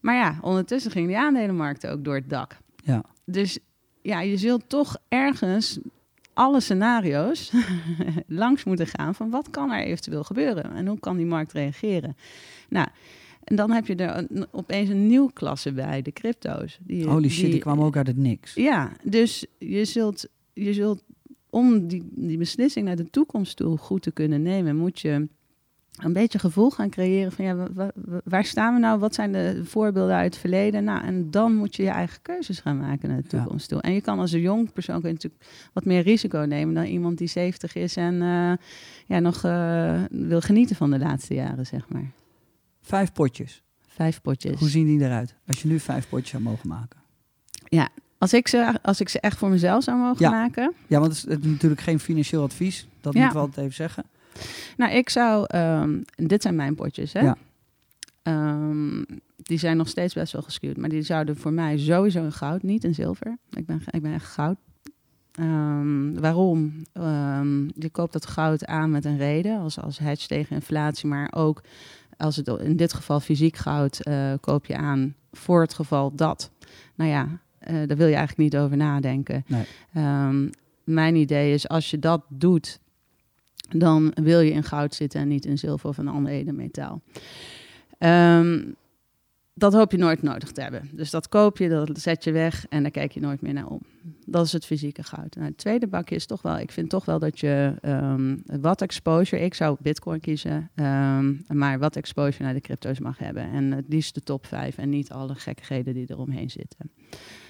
[0.00, 2.56] Maar ja, ondertussen ging die aandelenmarkt ook door het dak.
[2.84, 3.04] Ja.
[3.24, 3.58] Dus
[4.04, 5.78] ja, je zult toch ergens
[6.32, 7.52] alle scenario's
[8.26, 12.16] langs moeten gaan van wat kan er eventueel gebeuren en hoe kan die markt reageren.
[12.68, 12.88] Nou,
[13.44, 16.78] en dan heb je er opeens een nieuwe klasse bij, de crypto's.
[16.82, 18.54] Die, Holy shit, die, kwamen ook uit het niks.
[18.54, 21.02] Ja, dus je zult, je zult
[21.50, 25.28] om die, die beslissing naar de toekomst toe goed te kunnen nemen, moet je
[26.02, 27.68] een beetje gevoel gaan creëren van ja,
[28.24, 28.98] waar staan we nou?
[28.98, 30.84] Wat zijn de voorbeelden uit het verleden?
[30.84, 33.80] Nou, en dan moet je je eigen keuzes gaan maken naar de toekomst toe.
[33.80, 36.84] En je kan als een jong persoon kun je natuurlijk wat meer risico nemen dan
[36.84, 38.52] iemand die 70 is en uh,
[39.06, 42.10] ja, nog uh, wil genieten van de laatste jaren, zeg maar.
[42.82, 43.62] Vijf potjes.
[43.86, 44.58] Vijf potjes.
[44.58, 45.34] Hoe zien die eruit?
[45.46, 47.00] Als je nu vijf potjes zou mogen maken.
[47.68, 50.74] Ja, als ik ze, als ik ze echt voor mezelf zou mogen maken.
[50.86, 52.88] Ja, want het is, natuurlijk geen financieel advies.
[53.00, 53.20] Dat ja.
[53.20, 54.04] moeten we altijd even zeggen.
[54.76, 55.56] Nou, ik zou...
[55.56, 57.20] Um, dit zijn mijn potjes, hè?
[57.20, 57.36] Ja.
[58.22, 60.76] Um, die zijn nog steeds best wel geskuwd.
[60.76, 63.38] Maar die zouden voor mij sowieso in goud, niet in zilver.
[63.50, 64.56] Ik ben, ik ben echt goud.
[65.40, 66.72] Um, waarom?
[67.74, 71.62] je koopt dat goud aan met een reden, als, als hedge tegen inflatie, maar ook
[72.16, 76.50] als het in dit geval fysiek goud uh, koop je aan voor het geval dat.
[76.94, 77.24] Nou ja,
[77.68, 79.44] uh, daar wil je eigenlijk niet over nadenken.
[79.46, 80.50] Nee.
[80.84, 82.80] mijn idee is als je dat doet,
[83.68, 87.02] dan wil je in goud zitten en niet in zilver of een ander edelmetaal.
[87.98, 88.76] Um,
[89.56, 90.90] dat hoop je nooit nodig te hebben.
[90.92, 93.66] Dus dat koop je, dat zet je weg en daar kijk je nooit meer naar
[93.66, 93.80] om.
[94.26, 95.34] Dat is het fysieke goud.
[95.34, 98.82] Nou, het tweede bakje is toch wel, ik vind toch wel dat je um, wat
[98.82, 103.50] exposure, ik zou Bitcoin kiezen, um, maar wat exposure naar de crypto's mag hebben.
[103.50, 106.90] En het liefst de top 5 en niet alle gekkigheden die eromheen zitten.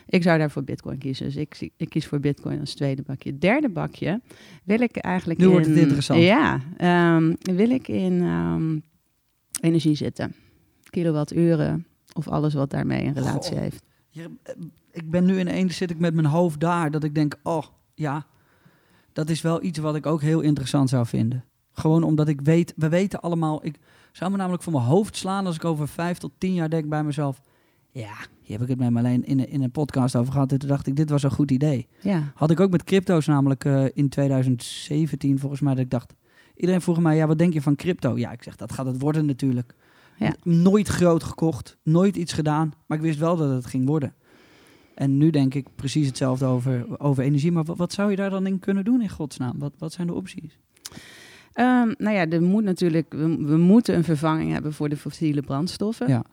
[0.06, 1.26] Ik zou daarvoor Bitcoin kiezen.
[1.26, 3.38] Dus ik, ik kies voor Bitcoin als tweede bakje.
[3.38, 4.20] Derde bakje
[4.64, 5.40] wil ik eigenlijk.
[5.40, 6.20] Nu wordt het interessant.
[6.20, 6.60] Ja,
[7.16, 8.82] um, wil ik in um,
[9.60, 10.34] energie zitten.
[10.90, 13.82] Kilowatturen of alles wat daarmee een relatie heeft.
[14.12, 14.24] Eh,
[14.90, 17.64] ik ben nu ineens zit ik met mijn hoofd daar dat ik denk, oh
[17.94, 18.26] ja,
[19.12, 21.44] dat is wel iets wat ik ook heel interessant zou vinden.
[21.72, 23.78] Gewoon omdat ik weet, we weten allemaal, ik
[24.12, 26.88] zou me namelijk voor mijn hoofd slaan als ik over vijf tot tien jaar denk
[26.88, 27.40] bij mezelf,
[27.94, 30.52] Ja, hier heb ik het met Marleen in, een- in een podcast over gehad.
[30.52, 31.86] En toen dacht ik, dit was een goed idee.
[32.00, 35.74] Ja, Had ik ook met crypto's namelijk eh, in 2017 volgens mij.
[35.74, 36.14] Dat ik dacht,
[36.56, 38.18] iedereen vroeg mij, ja, wat denk je van crypto?
[38.18, 39.74] Ja, ik zeg, dat gaat het worden natuurlijk.
[40.18, 40.34] Ja.
[40.42, 42.72] Nooit groot gekocht, nooit iets gedaan.
[42.86, 44.14] Maar ik wist wel dat het ging worden.
[44.94, 47.52] En nu denk ik precies hetzelfde over, over energie.
[47.52, 49.58] Maar wat, wat zou je daar dan in kunnen doen in godsnaam?
[49.58, 50.58] Wat, wat zijn de opties?
[51.52, 55.40] Ehm, nou ja, er moet natuurlijk, we, we moeten een vervanging hebben voor de fossiele
[55.40, 56.08] brandstoffen.
[56.08, 56.24] Ja.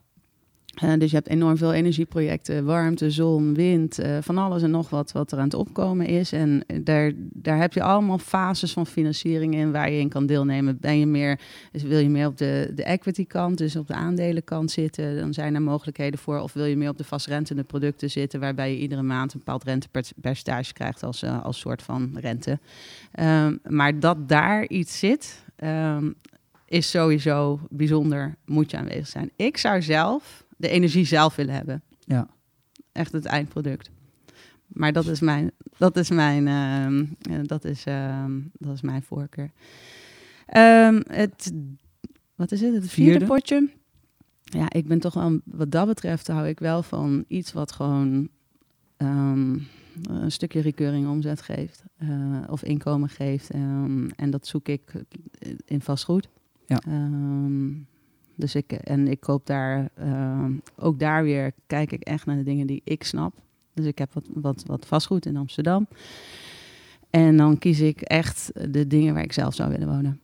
[0.72, 4.90] Eh, dus je hebt enorm veel energieprojecten, warmte, zon, wind, eh, van alles en nog
[4.90, 6.32] wat wat er aan het opkomen is.
[6.32, 10.26] En eh, daar, daar heb je allemaal fases van financiering in waar je in kan
[10.26, 10.78] deelnemen.
[10.80, 11.40] Ben je meer,
[11.72, 15.56] wil je meer op de, de equity kant, dus op de aandelenkant zitten, dan zijn
[15.56, 16.40] er mogelijkheden voor.
[16.40, 19.64] Of wil je meer op de vastrentende producten zitten, waarbij je iedere maand een bepaald
[19.64, 22.60] rentepercentage krijgt als, als soort van rente.
[23.12, 26.12] Ehm, maar dat daar iets zit, ehm,
[26.66, 29.32] is sowieso bijzonder, moet je aanwezig zijn.
[29.36, 31.84] Ik zou zelf de energie zelf willen hebben.
[32.00, 32.28] Ja.
[32.92, 33.90] Echt het eindproduct.
[34.68, 39.04] Maar dat is mijn, dat is mijn, ehm, eh, dat is, ehm, dat is mijn
[39.04, 39.52] voorkeur.
[40.46, 41.52] Ehm, het,
[42.36, 42.74] wat is het?
[42.74, 43.26] Het vierde, Vierde.
[43.26, 43.70] potje.
[44.44, 48.30] Ja, ik ben toch wel, wat dat betreft, hou ik wel van iets wat gewoon
[48.98, 51.84] een stukje recurring omzet geeft.
[51.98, 52.10] eh,
[52.48, 53.50] of inkomen geeft.
[53.50, 54.94] en dat zoek ik
[55.66, 56.30] in vastgoed.
[56.66, 56.82] Ja.
[58.36, 62.44] Dus ik, en ik koop daar, ehm, ook daar weer kijk ik echt naar de
[62.44, 63.34] dingen die ik snap.
[63.74, 65.88] Dus ik heb wat, wat, wat vastgoed in Amsterdam.
[67.10, 70.20] En dan kies ik echt de dingen waar ik zelf zou willen wonen.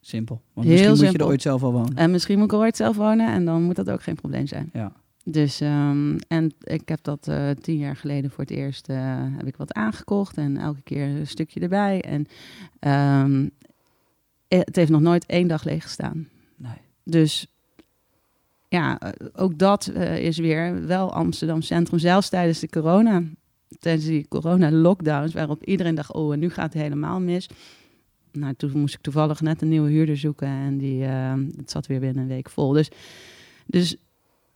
[0.00, 0.40] Simpel.
[0.52, 1.96] Want Heel misschien moet je er ooit zelf al wonen.
[1.96, 4.46] En misschien moet ik er ooit zelf wonen en dan moet dat ook geen probleem
[4.46, 4.70] zijn.
[4.72, 4.92] Ja.
[5.24, 8.96] Dus, ehm, en ik heb dat eh, tien jaar geleden voor het eerst, eh,
[9.36, 12.00] heb ik wat aangekocht en elke keer een stukje erbij.
[12.00, 12.26] En
[12.78, 13.48] ehm,
[14.48, 16.28] het heeft nog nooit één dag leeg gestaan.
[16.56, 16.80] Nee.
[17.04, 17.46] Dus
[18.68, 23.22] ja, eh, ook dat eh, is weer wel Amsterdam Centrum, zelfs tijdens de corona.
[23.78, 27.48] Tijdens die corona-lockdowns, waarop iedereen dacht, oh, en nu gaat het helemaal mis.
[28.32, 31.86] Nou, toen moest ik toevallig net een nieuwe huurder zoeken en die, eh, het zat
[31.86, 32.72] weer binnen een week vol.
[32.72, 32.90] Dus,
[33.66, 33.96] dus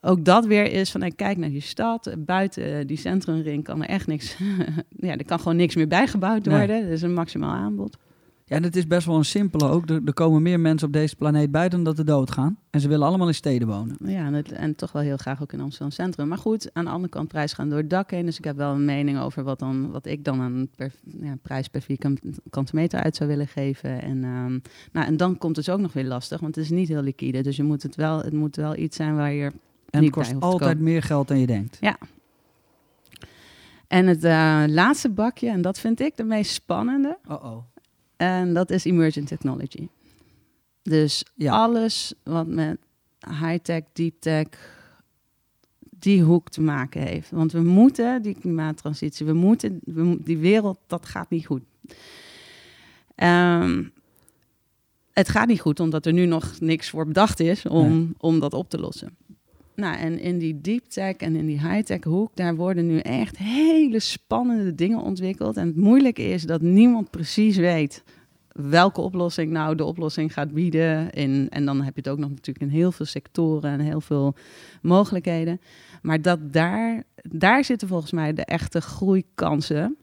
[0.01, 4.07] ook dat weer is van, kijk naar die stad, buiten die centrumring kan er echt
[4.07, 4.37] niks,
[5.07, 6.57] ja, er kan gewoon niks meer bijgebouwd Nee.
[6.59, 6.77] worden.
[6.77, 7.97] Er is een maximaal aanbod.
[8.49, 9.91] Ja, en het is best wel een simpele ook.
[9.91, 12.59] Er, er komen meer mensen op deze planeet bij dan dat er doodgaan.
[12.71, 13.97] En ze willen allemaal in steden wonen.
[14.05, 16.29] Ja, en, het, en toch wel heel graag ook in Amsterdam Centrum.
[16.29, 18.27] Maar goed, aan de andere kant prijs gaan door het dak heen.
[18.27, 21.37] Dus ik heb wel een mening over wat, dan, wat ik dan aan per, ja,
[21.43, 24.03] prijs per vierkante meter uit zou willen geven.
[24.03, 24.59] En, ehm,
[24.93, 27.43] nou, en dan komt het ook nog weer lastig, want het is niet heel liquide.
[27.43, 29.45] Dus je moet het, wel, het moet wel iets zijn waar je...
[29.91, 31.79] En Niet het kost altijd meer geld dan je denkt.
[33.87, 37.57] En het eh, laatste bakje, en dat vind ik de meest spannende, Oh-oh.
[38.17, 39.89] En dat is emerging technology.
[40.83, 41.53] Dus Ja.
[41.63, 42.79] alles wat met
[43.41, 44.47] high-tech, deep-tech,
[45.99, 47.31] die hoek te maken heeft.
[47.31, 51.63] Want we moeten die klimaattransitie, we moeten, we, die wereld, dat gaat niet goed.
[53.15, 53.85] Ehm,
[55.13, 58.09] het gaat niet goed omdat er nu nog niks voor bedacht is om, Nee.
[58.19, 59.17] om dat op te lossen.
[59.77, 63.39] Nou, en in die deep tech en in die high-tech hoek, daar worden nu echt
[63.39, 65.57] hele spannende dingen ontwikkeld.
[65.57, 68.03] En het moeilijke is dat niemand precies weet
[68.53, 71.11] welke oplossing nou de oplossing gaat bieden.
[71.11, 74.01] In, en dan heb je het ook nog natuurlijk in heel veel sectoren en heel
[74.01, 74.35] veel
[74.83, 75.61] mogelijkheden.
[76.03, 79.97] Maar dat daar, daar zitten volgens mij de echte groeikansen.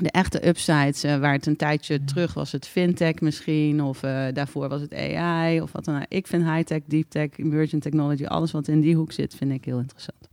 [0.00, 4.26] De echte upsides, eh, waar het een tijdje terug was het fintech misschien, of eh,
[4.32, 6.06] daarvoor was het AI, of wat dan ook.
[6.08, 9.78] Ik vind high-tech, deep-tech, emerging technology, alles wat in die hoek zit, vind ik heel
[9.78, 10.28] interessant.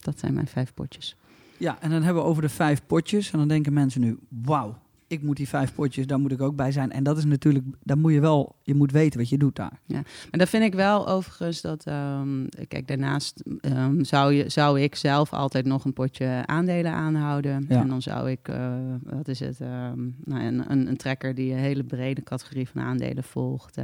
[0.00, 1.16] Dat zijn mijn vijf potjes.
[1.58, 3.30] Ja, en dan hebben we over de vijf potjes.
[3.30, 6.56] En dan denken mensen nu, wauw, ik moet die vijf potjes, daar moet ik ook
[6.56, 6.90] bij zijn.
[6.90, 9.80] En dat is natuurlijk, daar moet je wel, je moet weten wat je doet daar.
[9.86, 14.94] Maar dan vind ik wel overigens dat, ehm, kijk, daarnaast ehm, zou, je, zou ik
[14.94, 17.64] zelf altijd nog een potje aandelen aanhouden.
[17.68, 17.80] Ja.
[17.80, 21.52] En dan zou ik, eh, wat is het, ehm, nou, een, een, een tracker die
[21.52, 23.76] een hele brede categorie van aandelen volgt.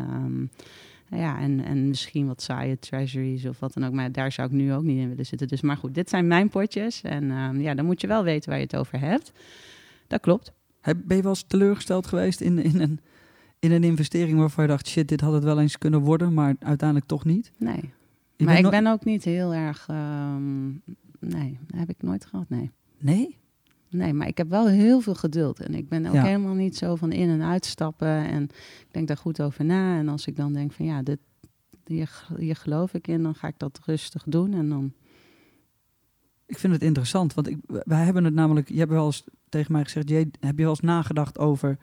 [1.11, 3.93] ja, en, en misschien wat saaie treasuries of wat dan ook.
[3.93, 5.49] Maar daar zou ik nu ook niet in willen zitten.
[5.49, 7.03] Dus maar goed, dit zijn mijn potjes.
[7.03, 9.33] En ja, dan moet je wel weten waar je het over hebt.
[10.07, 10.53] Dat klopt.
[10.83, 13.01] Ben je wel eens teleurgesteld geweest in, in, een,
[13.59, 16.55] in een investering waarvan je dacht, shit, dit had het wel eens kunnen worden, maar
[16.59, 17.53] uiteindelijk toch niet?
[17.59, 17.91] Nee.
[18.37, 19.87] Je maar ik ben ook niet heel erg.
[19.89, 20.69] ehm,
[21.21, 22.49] nee, dat heb ik nooit gehad.
[22.49, 22.71] Nee.
[22.99, 23.37] Nee?
[23.91, 25.61] Nee, maar ik heb wel heel veel geduld.
[25.61, 26.25] En ik ben ook Ja.
[26.25, 28.09] helemaal niet zo van in- en uitstappen.
[28.29, 29.99] En ik denk daar goed over na.
[29.99, 31.19] En als ik dan denk van ja, dit,
[31.87, 34.55] hier, hier geloof ik in, dan ga ik dat rustig doen.
[34.55, 34.93] En dan.
[36.53, 39.73] Ik vind het interessant, want ik, wij hebben het namelijk, je hebt wel eens tegen
[39.73, 41.79] mij gezegd, Jay, heb je wel eens nagedacht over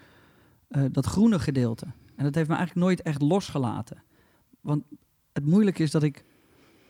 [0.68, 1.86] eh, dat groene gedeelte?
[2.16, 4.04] En dat heeft me eigenlijk nooit echt losgelaten.
[4.62, 4.84] Want
[5.34, 6.24] het moeilijke is dat ik,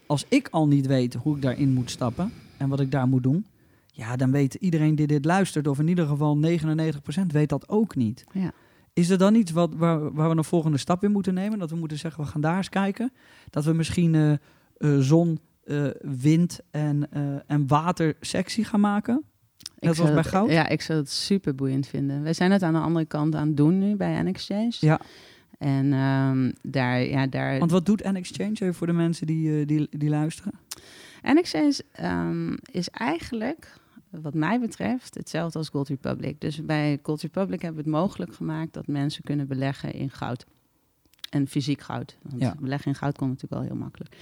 [0.07, 3.23] als ik al niet weet hoe ik daarin moet stappen en wat ik daar moet
[3.23, 3.45] doen,
[3.85, 7.95] ja, dan weet iedereen die dit luistert, of in ieder geval 99% weet dat ook
[7.95, 8.23] niet.
[8.33, 8.51] Ja.
[8.93, 11.59] Is er dan iets wat, waar, waar we een volgende stap in moeten nemen?
[11.59, 13.11] Dat we moeten zeggen, we gaan daar eens kijken.
[13.49, 15.39] Dat we misschien eh, eh, zon,
[16.01, 19.23] wind en, eh en watersectie gaan maken?
[19.79, 20.49] Net zou als bij goud?
[20.51, 22.23] Ja, ik zou het super boeiend vinden.
[22.23, 24.73] Wij zijn het aan de andere kant aan het doen nu bij N-Exchange.
[24.79, 24.99] Ja.
[25.57, 27.59] En ehm, daar, ja, daar...
[27.59, 30.53] Want wat doet N-Exchange even voor de mensen die, eh, die, die luisteren?
[31.21, 33.73] N-Exchange ehm, is eigenlijk,
[34.09, 36.41] wat mij betreft, hetzelfde als Gold Republic.
[36.41, 40.45] Dus bij Gold Republic hebben we het mogelijk gemaakt dat mensen kunnen beleggen in goud.
[41.29, 42.17] En fysiek goud.
[42.21, 42.55] Want Ja.
[42.59, 44.15] beleggen in goud kon natuurlijk wel heel makkelijk.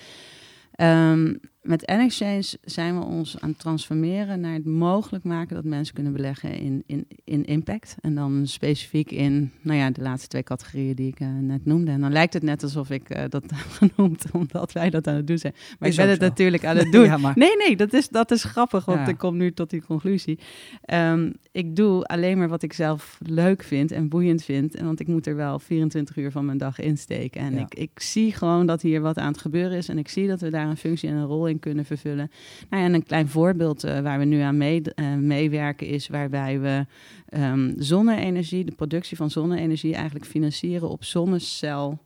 [0.77, 5.93] Ehm, met N-Exchange zijn we ons aan het transformeren naar het mogelijk maken dat mensen
[5.93, 7.95] kunnen beleggen in, in, in impact.
[8.01, 11.91] En dan specifiek in nou ja, de laatste twee categorieën die ik eh, net noemde.
[11.91, 15.15] En dan lijkt het net alsof ik eh, dat heb genoemd, omdat wij dat aan
[15.15, 15.53] het doen zijn.
[15.79, 16.27] Maar Is ik ben het zo.
[16.27, 17.03] natuurlijk aan het doen.
[17.05, 19.07] Ja, maar Nee, nee, dat is, dat is grappig, want Ja.
[19.07, 20.39] ik kom nu tot die conclusie.
[20.81, 24.75] Ehm, ik doe alleen maar wat ik zelf leuk vind en boeiend vind.
[24.75, 27.41] En want ik moet er wel 24 uur van mijn dag insteken.
[27.41, 27.59] En Ja.
[27.61, 29.89] ik, ik zie gewoon dat hier wat aan het gebeuren is.
[29.89, 32.31] En ik zie dat we daar een functie en een rol in kunnen vervullen.
[32.69, 36.07] Nou ja, en een klein voorbeeld eh, waar we nu aan mee, eh, meewerken is
[36.07, 36.85] waarbij we
[37.29, 41.99] ehm, zonne-energie, de productie van zonne-energie, eigenlijk financieren op zonnecel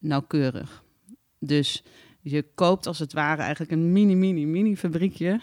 [0.00, 0.84] nauwkeurig.
[1.38, 1.84] Dus
[2.20, 5.40] je koopt als het ware eigenlijk een mini, mini, mini fabriekje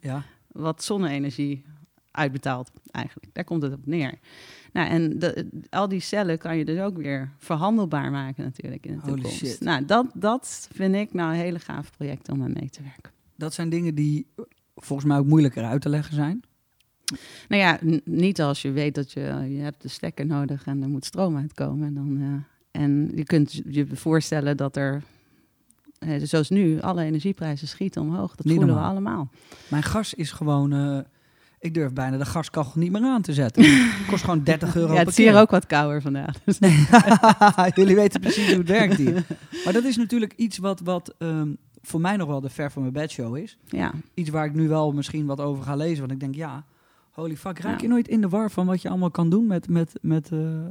[0.00, 0.24] ja,
[0.66, 1.64] wat zonne-energie
[2.10, 3.34] uitbetaalt eigenlijk.
[3.34, 4.18] Daar komt het op neer.
[4.74, 8.94] Nou, en de, al die cellen kan je dus ook weer verhandelbaar maken natuurlijk in
[8.94, 9.36] de Holy toekomst.
[9.36, 9.60] shit.
[9.60, 13.12] Nou, dat, dat vind ik nou een hele gaaf project om aan mee te werken.
[13.36, 14.26] dat zijn dingen die
[14.76, 16.42] volgens mij ook moeilijker uit te leggen zijn.
[17.48, 20.88] Nou ja, niet als je weet dat je, je hebt de stekker nodig en er
[20.88, 21.86] moet stroom uitkomen.
[21.86, 25.02] En, dan, eh, en je kunt je voorstellen dat er,
[25.98, 28.34] eh, zoals nu, alle energieprijzen schieten omhoog.
[28.34, 28.94] Dat Niet voelen normaal.
[28.94, 29.30] we allemaal.
[29.68, 30.72] Mijn gas is gewoon...
[30.72, 30.98] eh,
[31.64, 33.62] ik durf bijna de gaskachel niet meer aan te zetten.
[33.98, 36.44] Het kost gewoon 30 euro Ja, het is hier ook wat kouder vandaag.
[36.44, 36.86] Dus Nee,
[37.74, 39.24] jullie weten precies hoe het werkt hier.
[39.64, 41.48] Maar dat is natuurlijk iets wat, wat ehm,
[41.82, 43.58] voor mij nog wel de ver van mijn bedshow is.
[43.66, 45.98] ja, Iets waar ik nu wel misschien wat over ga lezen.
[45.98, 46.64] Want ik denk, ja,
[47.10, 47.82] holy fuck, raak Ja.
[47.82, 50.64] je nooit in de war van wat je allemaal kan doen met, met, met, eh,
[50.64, 50.68] eh,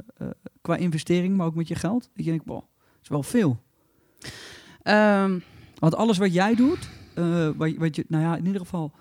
[0.60, 2.10] qua investering, maar ook met je geld?
[2.14, 3.58] Dat je denkt, boh, dat is wel veel.
[4.82, 5.38] Ehm,
[5.78, 8.92] Want alles wat jij doet, eh, wat, wat je, nou ja, in ieder geval,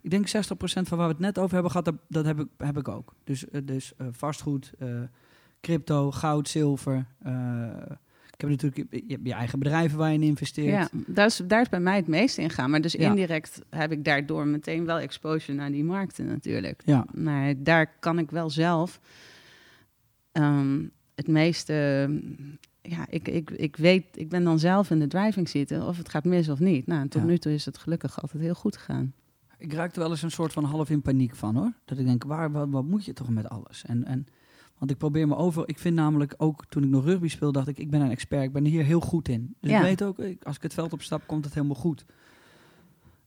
[0.00, 0.30] ik denk 60%
[0.62, 3.14] van waar we het net over hebben gehad, dat, dat heb, ik, heb ik ook.
[3.24, 4.88] Dus, eh, dus eh, vastgoed, eh,
[5.60, 7.06] crypto, goud, zilver.
[7.22, 7.66] eh,
[8.30, 10.90] ik heb natuurlijk je, je eigen bedrijven waar je in investeert.
[10.92, 12.70] Ja, daar is, daar is bij mij het meest in gaan.
[12.70, 13.08] Maar dus Ja.
[13.08, 16.82] indirect heb ik daardoor meteen wel exposure naar die markten natuurlijk.
[16.84, 17.04] Ja.
[17.14, 19.00] Maar daar kan ik wel zelf
[20.32, 20.82] ehm,
[21.14, 21.72] het meeste...
[22.82, 26.08] Ja, ik, ik, ik weet, ik ben dan zelf in de driving zitten of het
[26.08, 26.86] gaat mis of niet.
[26.86, 27.26] Nou, en tot Ja.
[27.26, 29.12] nu toe is het gelukkig altijd heel goed gegaan.
[29.60, 31.72] Ik raakte wel eens een soort van half in paniek van hoor.
[31.84, 33.84] Dat ik denk, waar, wat, wat moet je toch met alles?
[33.86, 34.26] En, en,
[34.78, 35.68] want ik probeer me over.
[35.68, 38.42] Ik vind namelijk ook toen ik nog rugby speel, dacht ik, ik ben een expert.
[38.42, 39.54] Ik ben er hier heel goed in.
[39.60, 39.76] Dus Ja.
[39.76, 42.04] ik weet ook, als ik het veld opstap, komt het helemaal goed.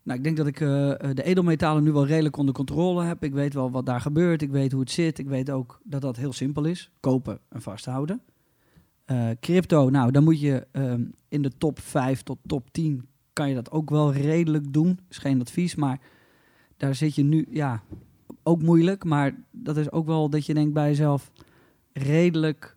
[0.03, 3.23] Nou, ik denk dat ik eh, eh, de edelmetalen nu wel redelijk onder controle heb.
[3.23, 4.41] Ik weet wel wat daar gebeurt.
[4.41, 5.19] Ik weet hoe het zit.
[5.19, 6.91] Ik weet ook dat dat heel simpel is.
[6.99, 8.21] Kopen en vasthouden.
[9.05, 13.49] Eh, crypto, nou, dan moet je ehm, in de top 5 tot top 10 kan
[13.49, 14.99] je dat ook wel redelijk doen.
[15.09, 15.99] Is geen advies, maar
[16.78, 17.82] daar zit je nu, ja,
[18.43, 19.03] ook moeilijk.
[19.03, 21.32] Maar dat is ook wel dat je denkt bij jezelf,
[21.93, 22.76] redelijk,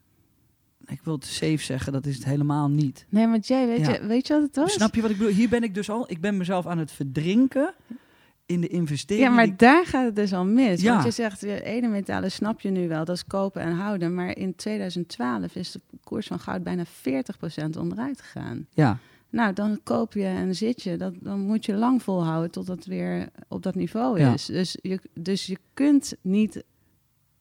[0.86, 3.06] ik wil het safe zeggen, dat is het helemaal niet.
[3.08, 3.92] Nee, maar Jay, weet, Ja.
[3.92, 4.72] je, weet je wat het was?
[4.72, 5.32] Snap je wat ik bedoel?
[5.32, 7.74] Hier ben ik dus al, ik ben mezelf aan het verdrinken
[8.46, 9.28] in de investering.
[9.28, 10.80] Ja, maar daar gaat het dus al mis.
[10.80, 10.92] Ja.
[10.92, 14.14] Want je zegt, ja, edelmetalen snap je nu wel, dat is kopen en houden.
[14.14, 16.88] Maar in 2012 is de koers van goud bijna 40%
[17.78, 18.66] onderuit gegaan.
[18.74, 18.98] ja,
[19.36, 20.96] Nou, dan koop je en zit je.
[20.96, 24.32] Dat, dan moet je lang volhouden tot het weer op dat niveau Ja.
[24.32, 24.46] is.
[24.46, 26.64] Dus je, dus je kunt niet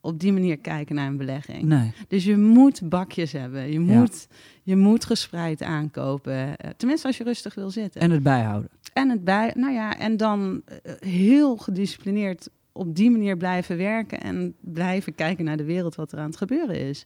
[0.02, 1.64] op die manier kijken naar een belegging.
[1.64, 1.94] nee.
[2.08, 3.72] Dus je moet bakjes hebben.
[3.72, 4.00] Je Ja.
[4.00, 4.28] moet,
[4.64, 6.58] je moet gespreid aankopen.
[6.58, 8.02] Eh, Tenminste, als je rustig wil zitten.
[8.02, 8.70] En het bijhouden.
[8.94, 14.22] En het bij, nou ja, en dan eh, heel gedisciplineerd op die manier blijven werken
[14.22, 17.06] en blijven kijken naar de wereld wat er aan het gebeuren is.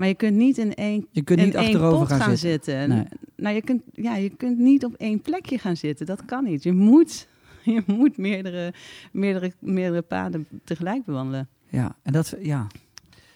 [0.00, 2.80] Maar je kunt niet in één, Je kunt in niet één achterover pot gaan, zitten.
[2.80, 2.88] zitten.
[2.88, 3.04] Nee.
[3.36, 6.06] Nou, je kunt, ja, je kunt niet op één plekje gaan zitten.
[6.06, 6.62] Dat kan niet.
[6.62, 7.28] Je moet,
[7.74, 8.72] je moet meerdere,
[9.12, 11.48] meerdere, meerdere paden tegelijk bewandelen.
[11.68, 12.66] Ja, en dat, ja.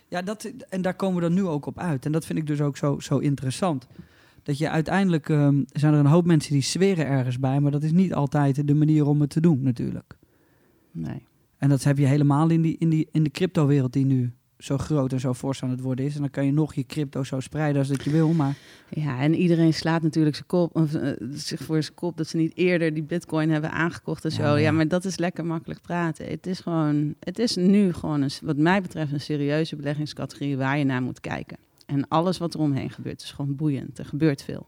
[0.08, 2.06] Ja, dat, en daar komen we dan nu ook op uit.
[2.06, 3.86] En dat vind ik dus ook zo, zo interessant.
[4.42, 7.82] Dat je uiteindelijk, ehm, zijn er een hoop mensen die zweren ergens bij, maar dat
[7.82, 10.16] is niet altijd de manier om het te doen natuurlijk.
[10.90, 11.22] Nee.
[11.58, 14.78] En dat heb je helemaal in, die, in, die, in de cryptowereld die nu zo
[14.78, 16.14] groot en zo fors aan het worden is.
[16.14, 18.32] En dan kan je nog je crypto zo spreiden als dat je wil.
[18.32, 18.56] Maar
[18.88, 22.36] Ja, en iedereen slaat natuurlijk zijn kop, of, eh, zich voor zijn kop dat ze
[22.36, 24.42] niet eerder die bitcoin hebben aangekocht en zo.
[24.42, 24.72] Ja, ja.
[24.72, 26.26] maar dat is lekker makkelijk praten.
[26.26, 30.78] Het is gewoon, het is nu gewoon, een, wat mij betreft, een serieuze beleggingscategorie waar
[30.78, 31.56] je naar moet kijken.
[31.86, 33.98] En alles wat er omheen gebeurt is gewoon boeiend.
[33.98, 34.66] Er gebeurt veel.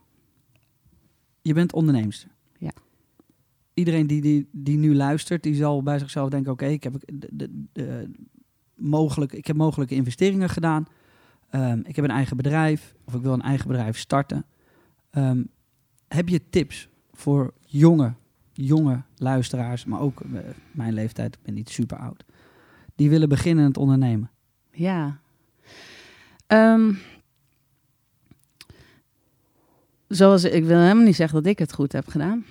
[1.43, 2.29] je bent onderneemster.
[2.59, 2.73] Ja.
[3.75, 6.53] Iedereen die, die, die nu luistert, die zal bij zichzelf denken...
[6.53, 8.11] oké, ik, heb, de, de, de,
[8.77, 10.87] mogelijk, ik heb mogelijke investeringen gedaan.
[11.51, 14.45] Ehm, ik heb een eigen bedrijf of ik wil een eigen bedrijf starten.
[15.11, 15.43] Ehm,
[16.09, 18.13] heb je tips voor jonge,
[18.53, 22.25] jonge luisteraars, maar ook eh, mijn leeftijd, ik ben niet super oud...
[22.95, 24.31] die willen beginnen het ondernemen?
[24.71, 25.19] Ja.
[26.47, 26.93] Ehm,
[30.09, 32.45] zoals ik wil helemaal niet zeggen dat ik het goed heb gedaan.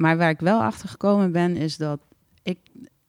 [0.00, 2.00] Maar waar ik wel achter gekomen ben, is dat
[2.42, 2.58] ik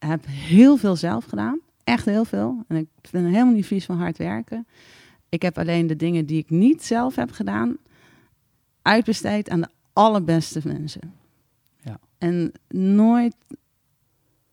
[0.05, 1.59] heb heel veel zelf gedaan.
[1.83, 2.63] Echt heel veel.
[2.67, 4.67] En ik ben helemaal niet vies van hard werken.
[5.29, 7.77] Ik heb alleen de dingen die ik niet zelf heb gedaan,
[8.81, 11.13] uitbesteed aan de allerbeste mensen.
[11.83, 11.99] Ja.
[12.17, 13.35] En nooit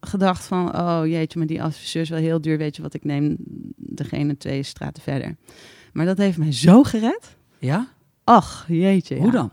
[0.01, 2.59] gedacht van, oh jeetje, maar die adviseur is wel heel duur.
[2.59, 3.37] Weet je wat, ik neem
[3.77, 5.37] degene twee straten verder.
[5.93, 7.37] Maar dat heeft mij zo gered.
[7.59, 7.89] Ja?
[8.25, 9.17] Ach, jeetje.
[9.17, 9.33] Hoe ja.
[9.33, 9.51] dan?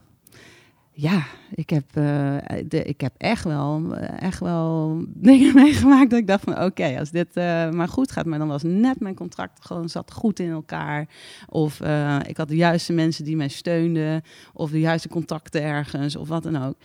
[0.98, 1.26] Ja,
[1.56, 2.38] ik heb, eh,
[2.68, 4.98] de, ik heb echt, wel, echt wel
[5.30, 8.26] dingen meegemaakt dat ik dacht van oké, als dit eh, maar goed gaat.
[8.26, 11.08] Maar dan was net mijn contract gewoon zat goed in elkaar.
[11.50, 14.22] Of eh, ik had de juiste mensen die mij steunden.
[14.54, 16.76] Of de juiste contacten ergens of wat dan ook.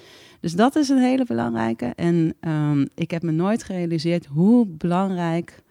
[0.40, 1.92] Dus dat is een hele belangrijke.
[1.96, 5.62] En ehm, ik heb me nooit gerealiseerd hoe belangrijk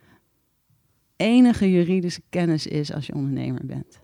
[1.15, 3.99] enige juridische kennis is als je ondernemer bent.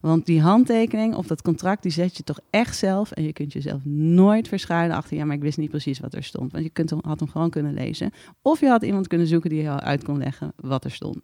[0.00, 3.10] Want die handtekening of dat contract, die zet je toch echt zelf.
[3.10, 6.22] En je kunt jezelf nooit verschuilen achter, ja, maar ik wist niet precies wat er
[6.22, 6.52] stond.
[6.52, 8.10] Want je kunt, hem- had hem gewoon kunnen lezen.
[8.42, 11.18] Of je had iemand kunnen zoeken die jou uit kon leggen wat er stond.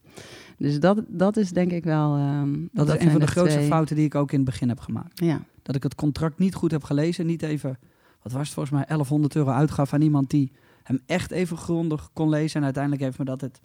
[0.58, 2.16] Dus dat, dat is denk ik wel...
[2.16, 4.46] ehm, Dat, is een van de de grootste twee- fouten die ik ook in het
[4.46, 5.20] begin heb gemaakt.
[5.24, 7.26] Ja, dat ik het contract niet goed heb gelezen.
[7.26, 7.78] Niet even,
[8.22, 10.52] wat was het volgens mij, 1100 euro uitgaf aan iemand die
[10.82, 12.56] hem echt even grondig kon lezen.
[12.58, 13.60] En uiteindelijk heeft me dat het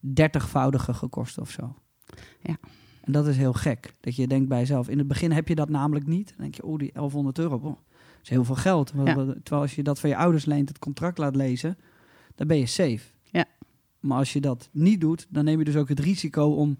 [0.00, 1.74] dertigvoudige gekost of zo.
[2.42, 2.56] Ja.
[3.00, 3.94] En dat is heel gek.
[4.00, 6.28] Dat je denkt bij jezelf, in het begin heb je dat namelijk niet.
[6.28, 8.92] Dan denk je, oh die 1100 euro, boh, dat is heel veel geld.
[8.96, 9.14] Ja.
[9.14, 11.78] Terwijl als je dat van je ouders leent, het contract laat lezen,
[12.34, 13.00] dan ben je safe.
[13.22, 13.44] Ja.
[14.00, 16.76] Maar als je dat niet doet, dan neem je dus ook het risico om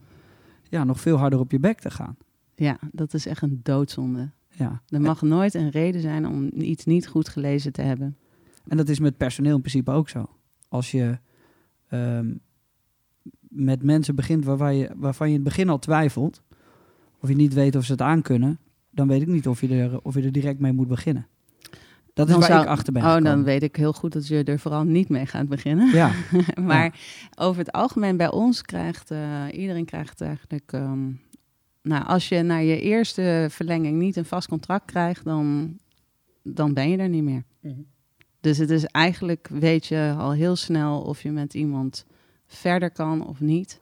[0.68, 2.16] ja, nog veel harder op je bek te gaan.
[2.54, 4.30] ja, dat is echt een doodzonde.
[4.48, 4.82] Ja.
[4.88, 8.16] Er mag nooit een reden zijn om iets niet goed gelezen te hebben.
[8.68, 10.28] En dat is met personeel in principe ook zo.
[10.68, 11.18] Als je
[11.88, 12.32] ehm,
[13.50, 16.42] met mensen begint waarvan je, waarvan je in het begin al twijfelt,
[17.20, 18.58] of je niet weet of ze het aankunnen,
[18.90, 21.26] dan weet ik niet of je er, of je er direct mee moet beginnen.
[22.14, 24.26] Dat is Dan waar zou- ik achter ben Oh, dan weet ik heel goed dat
[24.28, 25.90] je er vooral niet mee gaat beginnen.
[25.94, 26.10] Ja,
[26.66, 27.00] maar
[27.38, 30.72] over het algemeen bij ons krijgt eh, iedereen krijgt eigenlijk.
[30.72, 31.08] ehm,
[31.82, 35.76] nou, als je na je eerste verlenging niet een vast contract krijgt, dan,
[36.42, 37.44] dan ben je er niet meer.
[37.60, 37.74] Mhm.
[38.40, 42.04] Dus het is eigenlijk, weet je al heel snel of je met iemand
[42.54, 43.80] verder kan of niet.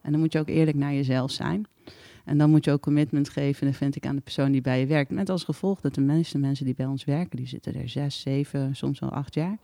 [0.00, 1.66] En dan moet je ook eerlijk naar jezelf zijn.
[2.24, 4.80] En dan moet je ook commitment geven, dat vind ik, aan de persoon die bij
[4.80, 5.10] je werkt.
[5.10, 8.20] Met als gevolg dat de meeste mensen die bij ons werken, die zitten er zes,
[8.20, 9.58] zeven, soms wel acht jaar.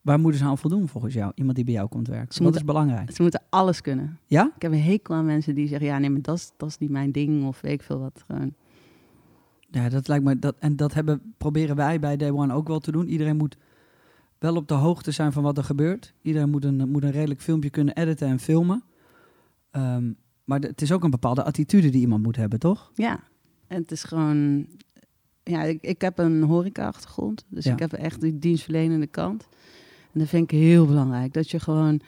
[0.00, 1.32] waar moeten ze aan voldoen volgens jou?
[1.34, 2.34] Iemand die bij jou komt werken.
[2.34, 3.10] Ze moeten- is belangrijk?
[3.14, 4.18] Ze moeten alles kunnen.
[4.26, 4.52] Ja?
[4.56, 6.78] Ik heb een hekel aan mensen die zeggen, ja, nee, maar dat is, dat is
[6.78, 8.24] niet mijn ding of weet ik veel wat.
[8.26, 8.54] Gewoon.
[9.70, 10.38] Ja, dat lijkt me.
[10.38, 13.08] Dat, en dat hebben, proberen wij bij Day One ook wel te doen.
[13.08, 13.56] Iedereen moet
[14.40, 16.12] wel op de hoogte zijn van wat er gebeurt.
[16.22, 18.82] Iedereen moet een, moet een redelijk filmpje kunnen editen en filmen.
[19.70, 20.12] Ehm,
[20.44, 22.90] maar het is ook een bepaalde attitude die iemand moet hebben, toch?
[22.94, 23.20] Ja,
[23.66, 24.66] en het is gewoon,
[25.42, 27.72] ja, ik, ik heb een horeca-achtergrond, dus Ja.
[27.72, 29.48] ik heb echt die dienstverlenende kant.
[30.12, 32.00] En dat vind ik heel belangrijk, dat je gewoon,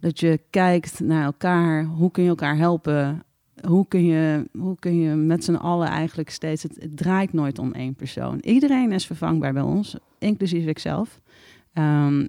[0.00, 3.22] dat je kijkt naar elkaar, hoe kun je elkaar helpen,
[3.66, 7.58] hoe kun je, hoe kun je met z'n allen eigenlijk steeds, het, het draait nooit
[7.58, 8.38] om één persoon.
[8.40, 11.20] Iedereen is vervangbaar bij ons, inclusief ikzelf.
[11.72, 12.26] Ehm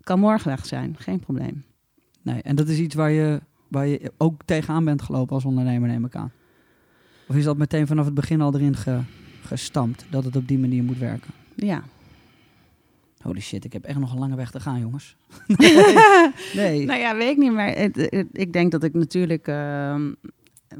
[0.00, 1.64] kan morgen weg zijn, geen probleem.
[2.22, 5.88] Nee, en dat is iets waar je, waar je ook tegenaan bent gelopen als ondernemer,
[5.88, 6.32] neem ik aan.
[7.28, 9.00] Of is dat meteen vanaf het begin al erin ge-
[9.42, 11.30] gestampt, dat het op die manier moet werken?
[11.54, 11.82] Ja.
[13.22, 15.16] Holy shit, ik heb echt nog een lange weg te gaan, jongens.
[16.54, 16.84] nee.
[16.86, 19.48] Nou ja, weet ik niet, maar het, het- ik denk dat ik natuurlijk...
[19.48, 20.12] ehm,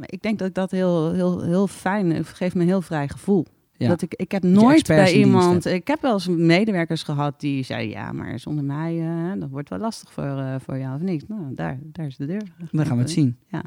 [0.00, 2.10] ik denk dat ik dat heel, heel, heel fijn...
[2.12, 3.46] Het geeft me een heel vrij gevoel.
[3.80, 3.88] Ja.
[3.88, 5.64] Dat ik, ik heb nooit bij iemand...
[5.64, 7.90] Ik heb wel eens medewerkers gehad die zeiden...
[7.90, 11.28] Ja, maar zonder mij, eh, dat wordt wel lastig voor, eh, voor jou of niet.
[11.28, 12.42] Nou, daar, daar is de deur.
[12.70, 13.36] Dan gaan we het zien.
[13.48, 13.62] Ja.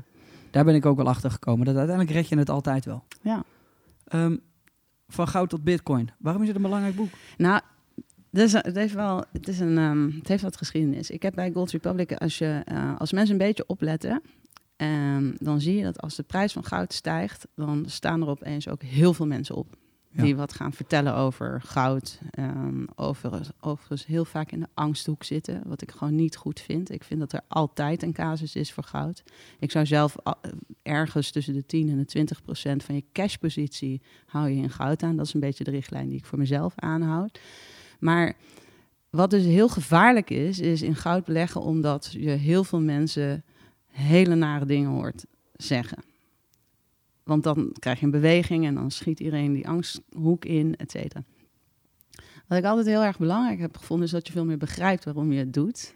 [0.51, 1.65] Daar ben ik ook wel achter gekomen.
[1.65, 3.03] Dat uiteindelijk red je het altijd wel.
[3.21, 3.43] Ja.
[4.07, 4.37] Ehm,
[5.07, 6.11] van goud tot bitcoin.
[6.17, 7.09] Waarom is het een belangrijk boek?
[7.37, 7.61] Nou,
[8.29, 11.09] dus, het, heeft wel, het, is een, ehm, het heeft wat geschiedenis.
[11.09, 14.21] Ik heb bij Gold Republic, als, je, eh, als mensen een beetje opletten...
[14.75, 18.67] En dan zie je dat als de prijs van goud stijgt, dan staan er opeens
[18.67, 19.75] ook heel veel mensen op.
[20.15, 22.19] Die wat gaan vertellen over goud.
[22.39, 25.61] Um, overigens, heel vaak in de angsthoek zitten.
[25.65, 26.91] Wat ik gewoon niet goed vind.
[26.91, 29.23] Ik vind dat er altijd een casus is voor goud.
[29.59, 30.37] Ik zou zelf a-
[30.81, 35.03] ergens tussen de 10 en de 20 procent van je cashpositie hou je in goud
[35.03, 35.15] aan.
[35.15, 37.39] Dat is een beetje de richtlijn die ik voor mezelf aanhoud.
[37.99, 38.33] Maar
[39.09, 43.43] wat dus heel gevaarlijk is, is in goud beleggen omdat je heel veel mensen
[43.87, 45.97] hele nare dingen hoort zeggen.
[47.23, 51.23] Want dan krijg je een beweging en dan schiet iedereen die angsthoek in, et cetera.
[52.47, 55.31] Wat ik altijd heel erg belangrijk heb gevonden, is dat je veel meer begrijpt waarom
[55.31, 55.95] je het doet.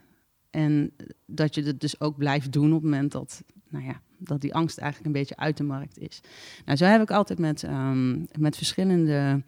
[0.49, 0.91] En
[1.25, 4.53] dat je het dus ook blijft doen op het moment dat, nou ja, dat die
[4.53, 6.21] angst eigenlijk een beetje uit de markt is.
[6.65, 9.43] Nou, zo heb ik altijd met, um, met verschillende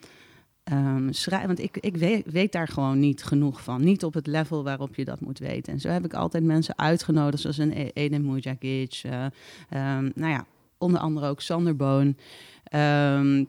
[0.71, 1.47] um, schrijven.
[1.47, 3.83] Want ik, ik weet, weet, daar gewoon niet genoeg van.
[3.83, 5.73] Niet op het level waarop je dat moet weten.
[5.73, 9.01] En zo heb ik altijd mensen uitgenodigd, zoals een e- Eden Mujagic.
[9.05, 9.23] Uh,
[9.97, 10.45] um, nou ja,
[10.79, 12.17] onder andere ook Sander Boon.
[12.73, 13.47] Um,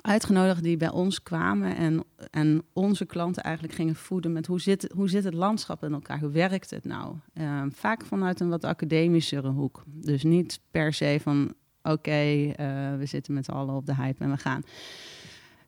[0.00, 4.92] uitgenodigd die bij ons kwamen en, en onze klanten eigenlijk gingen voeden met hoe zit,
[4.94, 7.14] hoe zit het landschap in elkaar, hoe werkt het nou?
[7.34, 9.82] Um, vaak vanuit een wat academischere hoek.
[9.86, 13.94] Dus niet per se van oké, okay, uh, we zitten met z'n allen op de
[13.94, 14.62] hype en we gaan.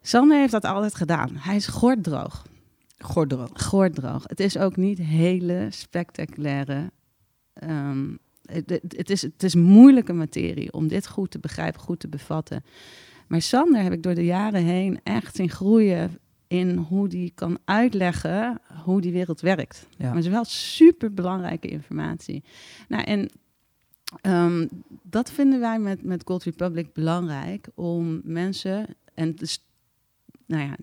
[0.00, 1.30] Sander heeft dat altijd gedaan.
[1.32, 2.46] Hij is gorddroog.
[2.98, 3.50] Gorddroog.
[3.54, 4.22] Gorddroog.
[4.26, 6.90] Het is ook niet hele spectaculaire
[7.62, 8.18] um,
[8.52, 12.64] het, het, is, het is moeilijke materie om dit goed te begrijpen, goed te bevatten.
[13.26, 17.58] Maar Sander heb ik door de jaren heen echt zien groeien in hoe die kan
[17.64, 19.86] uitleggen hoe die wereld werkt.
[19.90, 20.06] Ja.
[20.06, 22.42] Maar het is wel super belangrijke informatie.
[22.88, 23.30] Nou, en
[24.22, 24.68] um,
[25.02, 28.96] dat vinden wij met, met Gold Republic belangrijk om mensen.
[29.14, 29.64] En dus,
[30.46, 30.76] nou ja,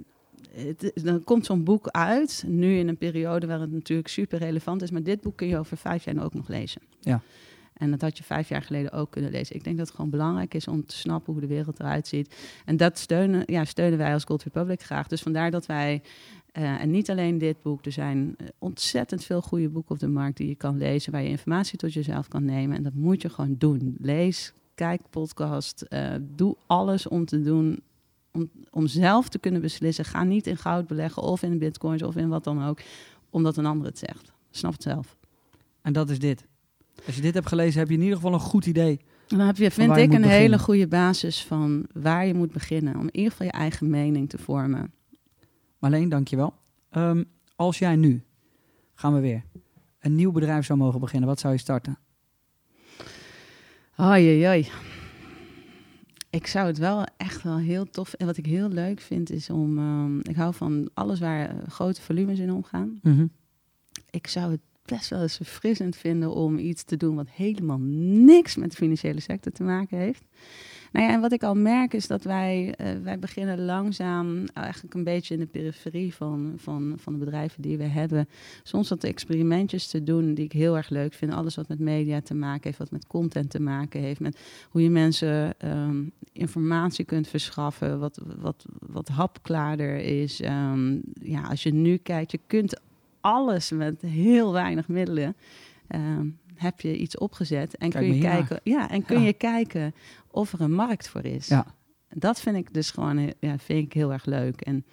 [0.93, 4.91] dan komt zo'n boek uit, nu in een periode waar het natuurlijk super relevant is,
[4.91, 6.81] maar dit boek kun je over vijf jaar ook nog lezen.
[6.99, 7.21] Ja.
[7.77, 9.55] En dat had je vijf jaar geleden ook kunnen lezen.
[9.55, 12.35] Ik denk dat het gewoon belangrijk is om te snappen hoe de wereld eruit ziet.
[12.65, 15.07] En dat steunen, ja, steunen wij als Gold Republic graag.
[15.07, 16.01] Dus vandaar dat wij,
[16.53, 20.37] uh, en niet alleen dit boek, er zijn ontzettend veel goede boeken op de markt
[20.37, 22.77] die je kan lezen, waar je informatie tot jezelf kan nemen.
[22.77, 23.95] En dat moet je gewoon doen.
[23.99, 27.79] Lees, kijk podcast, uh, doe alles om te doen
[28.37, 30.05] om, om zelf te kunnen beslissen.
[30.05, 32.79] Ga niet in goud beleggen of in bitcoins of in wat dan ook,
[33.29, 34.31] omdat een ander het zegt.
[34.51, 35.17] Snap het zelf.
[35.81, 36.45] En dat is dit.
[37.05, 38.99] Als je dit hebt gelezen, heb je in ieder geval een goed idee.
[39.27, 42.95] Dan heb je, vind ik, een hele goede basis van waar je moet beginnen.
[42.95, 44.93] Om in ieder geval je eigen mening te vormen.
[45.79, 46.53] Marleen, dankjewel.
[46.91, 47.25] Um,
[47.55, 48.23] als jij nu,
[48.93, 49.43] gaan we weer,
[49.99, 51.97] een nieuw bedrijf zou mogen beginnen, wat zou je starten?
[54.01, 54.69] Oei, oei.
[56.29, 58.13] Ik zou het wel echt wel heel tof...
[58.13, 59.77] En wat ik heel leuk vind is om...
[59.77, 62.99] Um, ik hou van alles waar uh, grote volumes in omgaan.
[63.01, 63.31] Mm -hmm.
[64.09, 67.15] Ik zou het best wel eens verfrissend vinden om iets te doen...
[67.15, 70.23] wat helemaal niks met de financiële sector te maken heeft.
[70.91, 74.45] Nou ja, en wat ik al merk is dat wij, uh, wij beginnen langzaam...
[74.53, 78.27] eigenlijk een beetje in de periferie van, van, van de bedrijven die we hebben...
[78.63, 81.33] soms wat experimentjes te doen die ik heel erg leuk vind.
[81.33, 84.19] Alles wat met media te maken heeft, wat met content te maken heeft...
[84.19, 90.41] met hoe je mensen um, informatie kunt verschaffen, wat, wat, wat hapklaarder is.
[90.41, 92.79] Um, ja, als je nu kijkt, je kunt
[93.33, 95.35] alles met heel weinig middelen...
[95.95, 99.25] Um, heb je iets opgezet en Kijk kun je kijken, ja, en kun Ja.
[99.25, 99.93] je kijken
[100.31, 101.47] of er een markt voor is.
[101.47, 101.65] Ja.
[102.09, 104.61] Dat vind ik dus gewoon he- ja, vind ik heel erg leuk.
[104.61, 104.85] En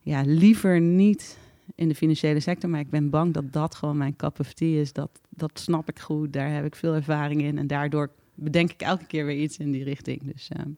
[0.00, 1.38] ja, liever niet
[1.74, 4.80] in de financiële sector, maar ik ben bang dat dat gewoon mijn cup of tea
[4.80, 4.92] is.
[4.92, 8.80] Dat, dat snap ik goed, daar heb ik veel ervaring in en daardoor bedenk ik
[8.82, 10.32] elke keer weer iets in die richting.
[10.32, 10.68] Dus ehm,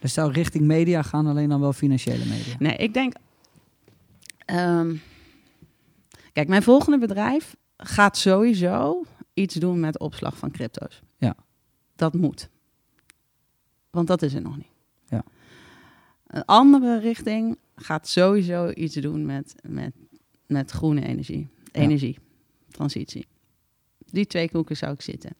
[0.00, 2.54] Dus zou richting media gaan, alleen dan wel financiële media.
[2.58, 3.12] nee, ik denk.
[4.44, 4.94] ehm,
[6.32, 9.04] kijk, mijn volgende bedrijf gaat sowieso
[9.34, 11.02] iets doen met opslag van crypto's.
[11.16, 11.36] Ja.
[11.96, 12.48] Dat moet.
[13.90, 14.72] Want dat is er nog niet.
[15.08, 15.24] Ja.
[16.26, 19.92] Een andere richting gaat sowieso iets doen met, met,
[20.46, 21.48] met groene energie.
[21.64, 21.80] Ja.
[21.80, 22.18] Energie.
[22.68, 23.26] Transitie.
[24.10, 25.30] Die twee koeken zou ik zitten.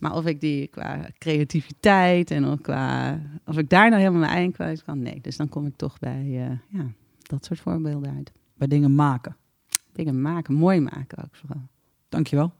[0.00, 3.20] Maar of ik die qua creativiteit en ook qua...
[3.44, 5.20] Of ik daar nou helemaal mijn eigen kwijt kan, nee.
[5.20, 6.92] Dus dan kom ik toch bij eh, ja,
[7.22, 8.32] dat soort voorbeelden uit.
[8.54, 9.36] Bij dingen maken.
[9.98, 11.62] Dingen maken, mooi maken ook vooral.
[12.08, 12.52] Dankjewel.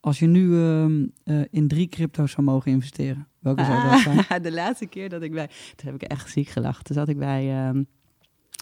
[0.00, 4.18] Als je nu ehm, eh, in drie crypto's zou mogen investeren, welke zou dat zijn?
[4.28, 5.46] Ah, de laatste keer dat ik bij...
[5.76, 6.84] Toen heb ik echt ziek gelachen.
[6.84, 7.82] Toen zat ik bij, ehm,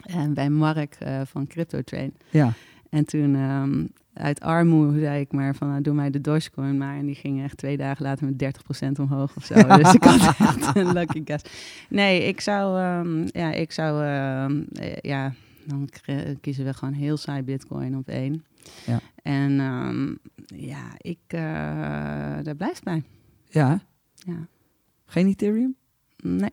[0.02, 2.16] eh, bij Mark eh, van Crypto Train.
[2.30, 2.52] Ja,
[2.90, 5.68] En toen ehm, uit armoede zei ik maar van...
[5.68, 6.96] nou, doe mij de Dogecoin maar.
[6.96, 8.61] En die ging echt twee dagen later met
[8.98, 9.54] 30% omhoog of zo.
[9.76, 11.44] dus ik had echt een lucky guess.
[11.88, 12.78] Nee, ik zou...
[13.26, 14.04] ja, ik zou...
[15.00, 15.32] ja,
[15.68, 15.88] dan
[16.40, 18.44] kiezen we gewoon heel saai Bitcoin op één.
[18.86, 19.00] Ja.
[19.22, 20.14] En ehm,
[20.66, 21.18] ja, ik...
[21.26, 21.40] eh,
[22.42, 23.02] daar blijft bij.
[23.48, 23.80] ja.
[24.14, 24.46] Ja.
[25.04, 25.76] Geen Ethereum?
[26.22, 26.50] Nee.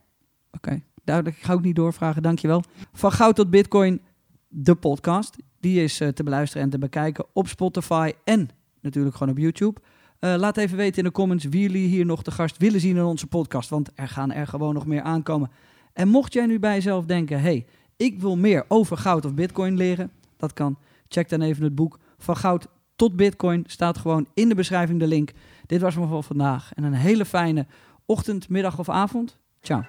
[0.52, 1.38] Oké, duidelijk.
[1.38, 2.64] Ik ga ook niet doorvragen, dankjewel.
[2.94, 4.02] Van goud tot bitcoin,
[4.48, 5.36] de podcast.
[5.60, 8.50] Die is eh, te beluisteren en te bekijken op Spotify en
[8.82, 9.80] natuurlijk gewoon op YouTube.
[10.20, 12.96] Eh, laat even weten in de comments wie jullie hier nog te gast willen zien
[12.96, 13.70] in onze podcast.
[13.70, 15.52] Want er gaan er gewoon nog meer aankomen.
[15.94, 17.66] En mocht jij nu bij jezelf denken, hey,
[17.98, 20.12] ik wil meer over goud of bitcoin leren.
[20.38, 20.78] Dat kan.
[21.08, 23.64] Check dan even het boek Van Goud tot Bitcoin.
[23.68, 25.32] Staat gewoon in de beschrijving de link.
[25.66, 26.72] Dit was me voor vandaag.
[26.74, 27.66] En een hele fijne
[28.06, 29.38] ochtend, middag of avond.
[29.62, 29.84] Ciao.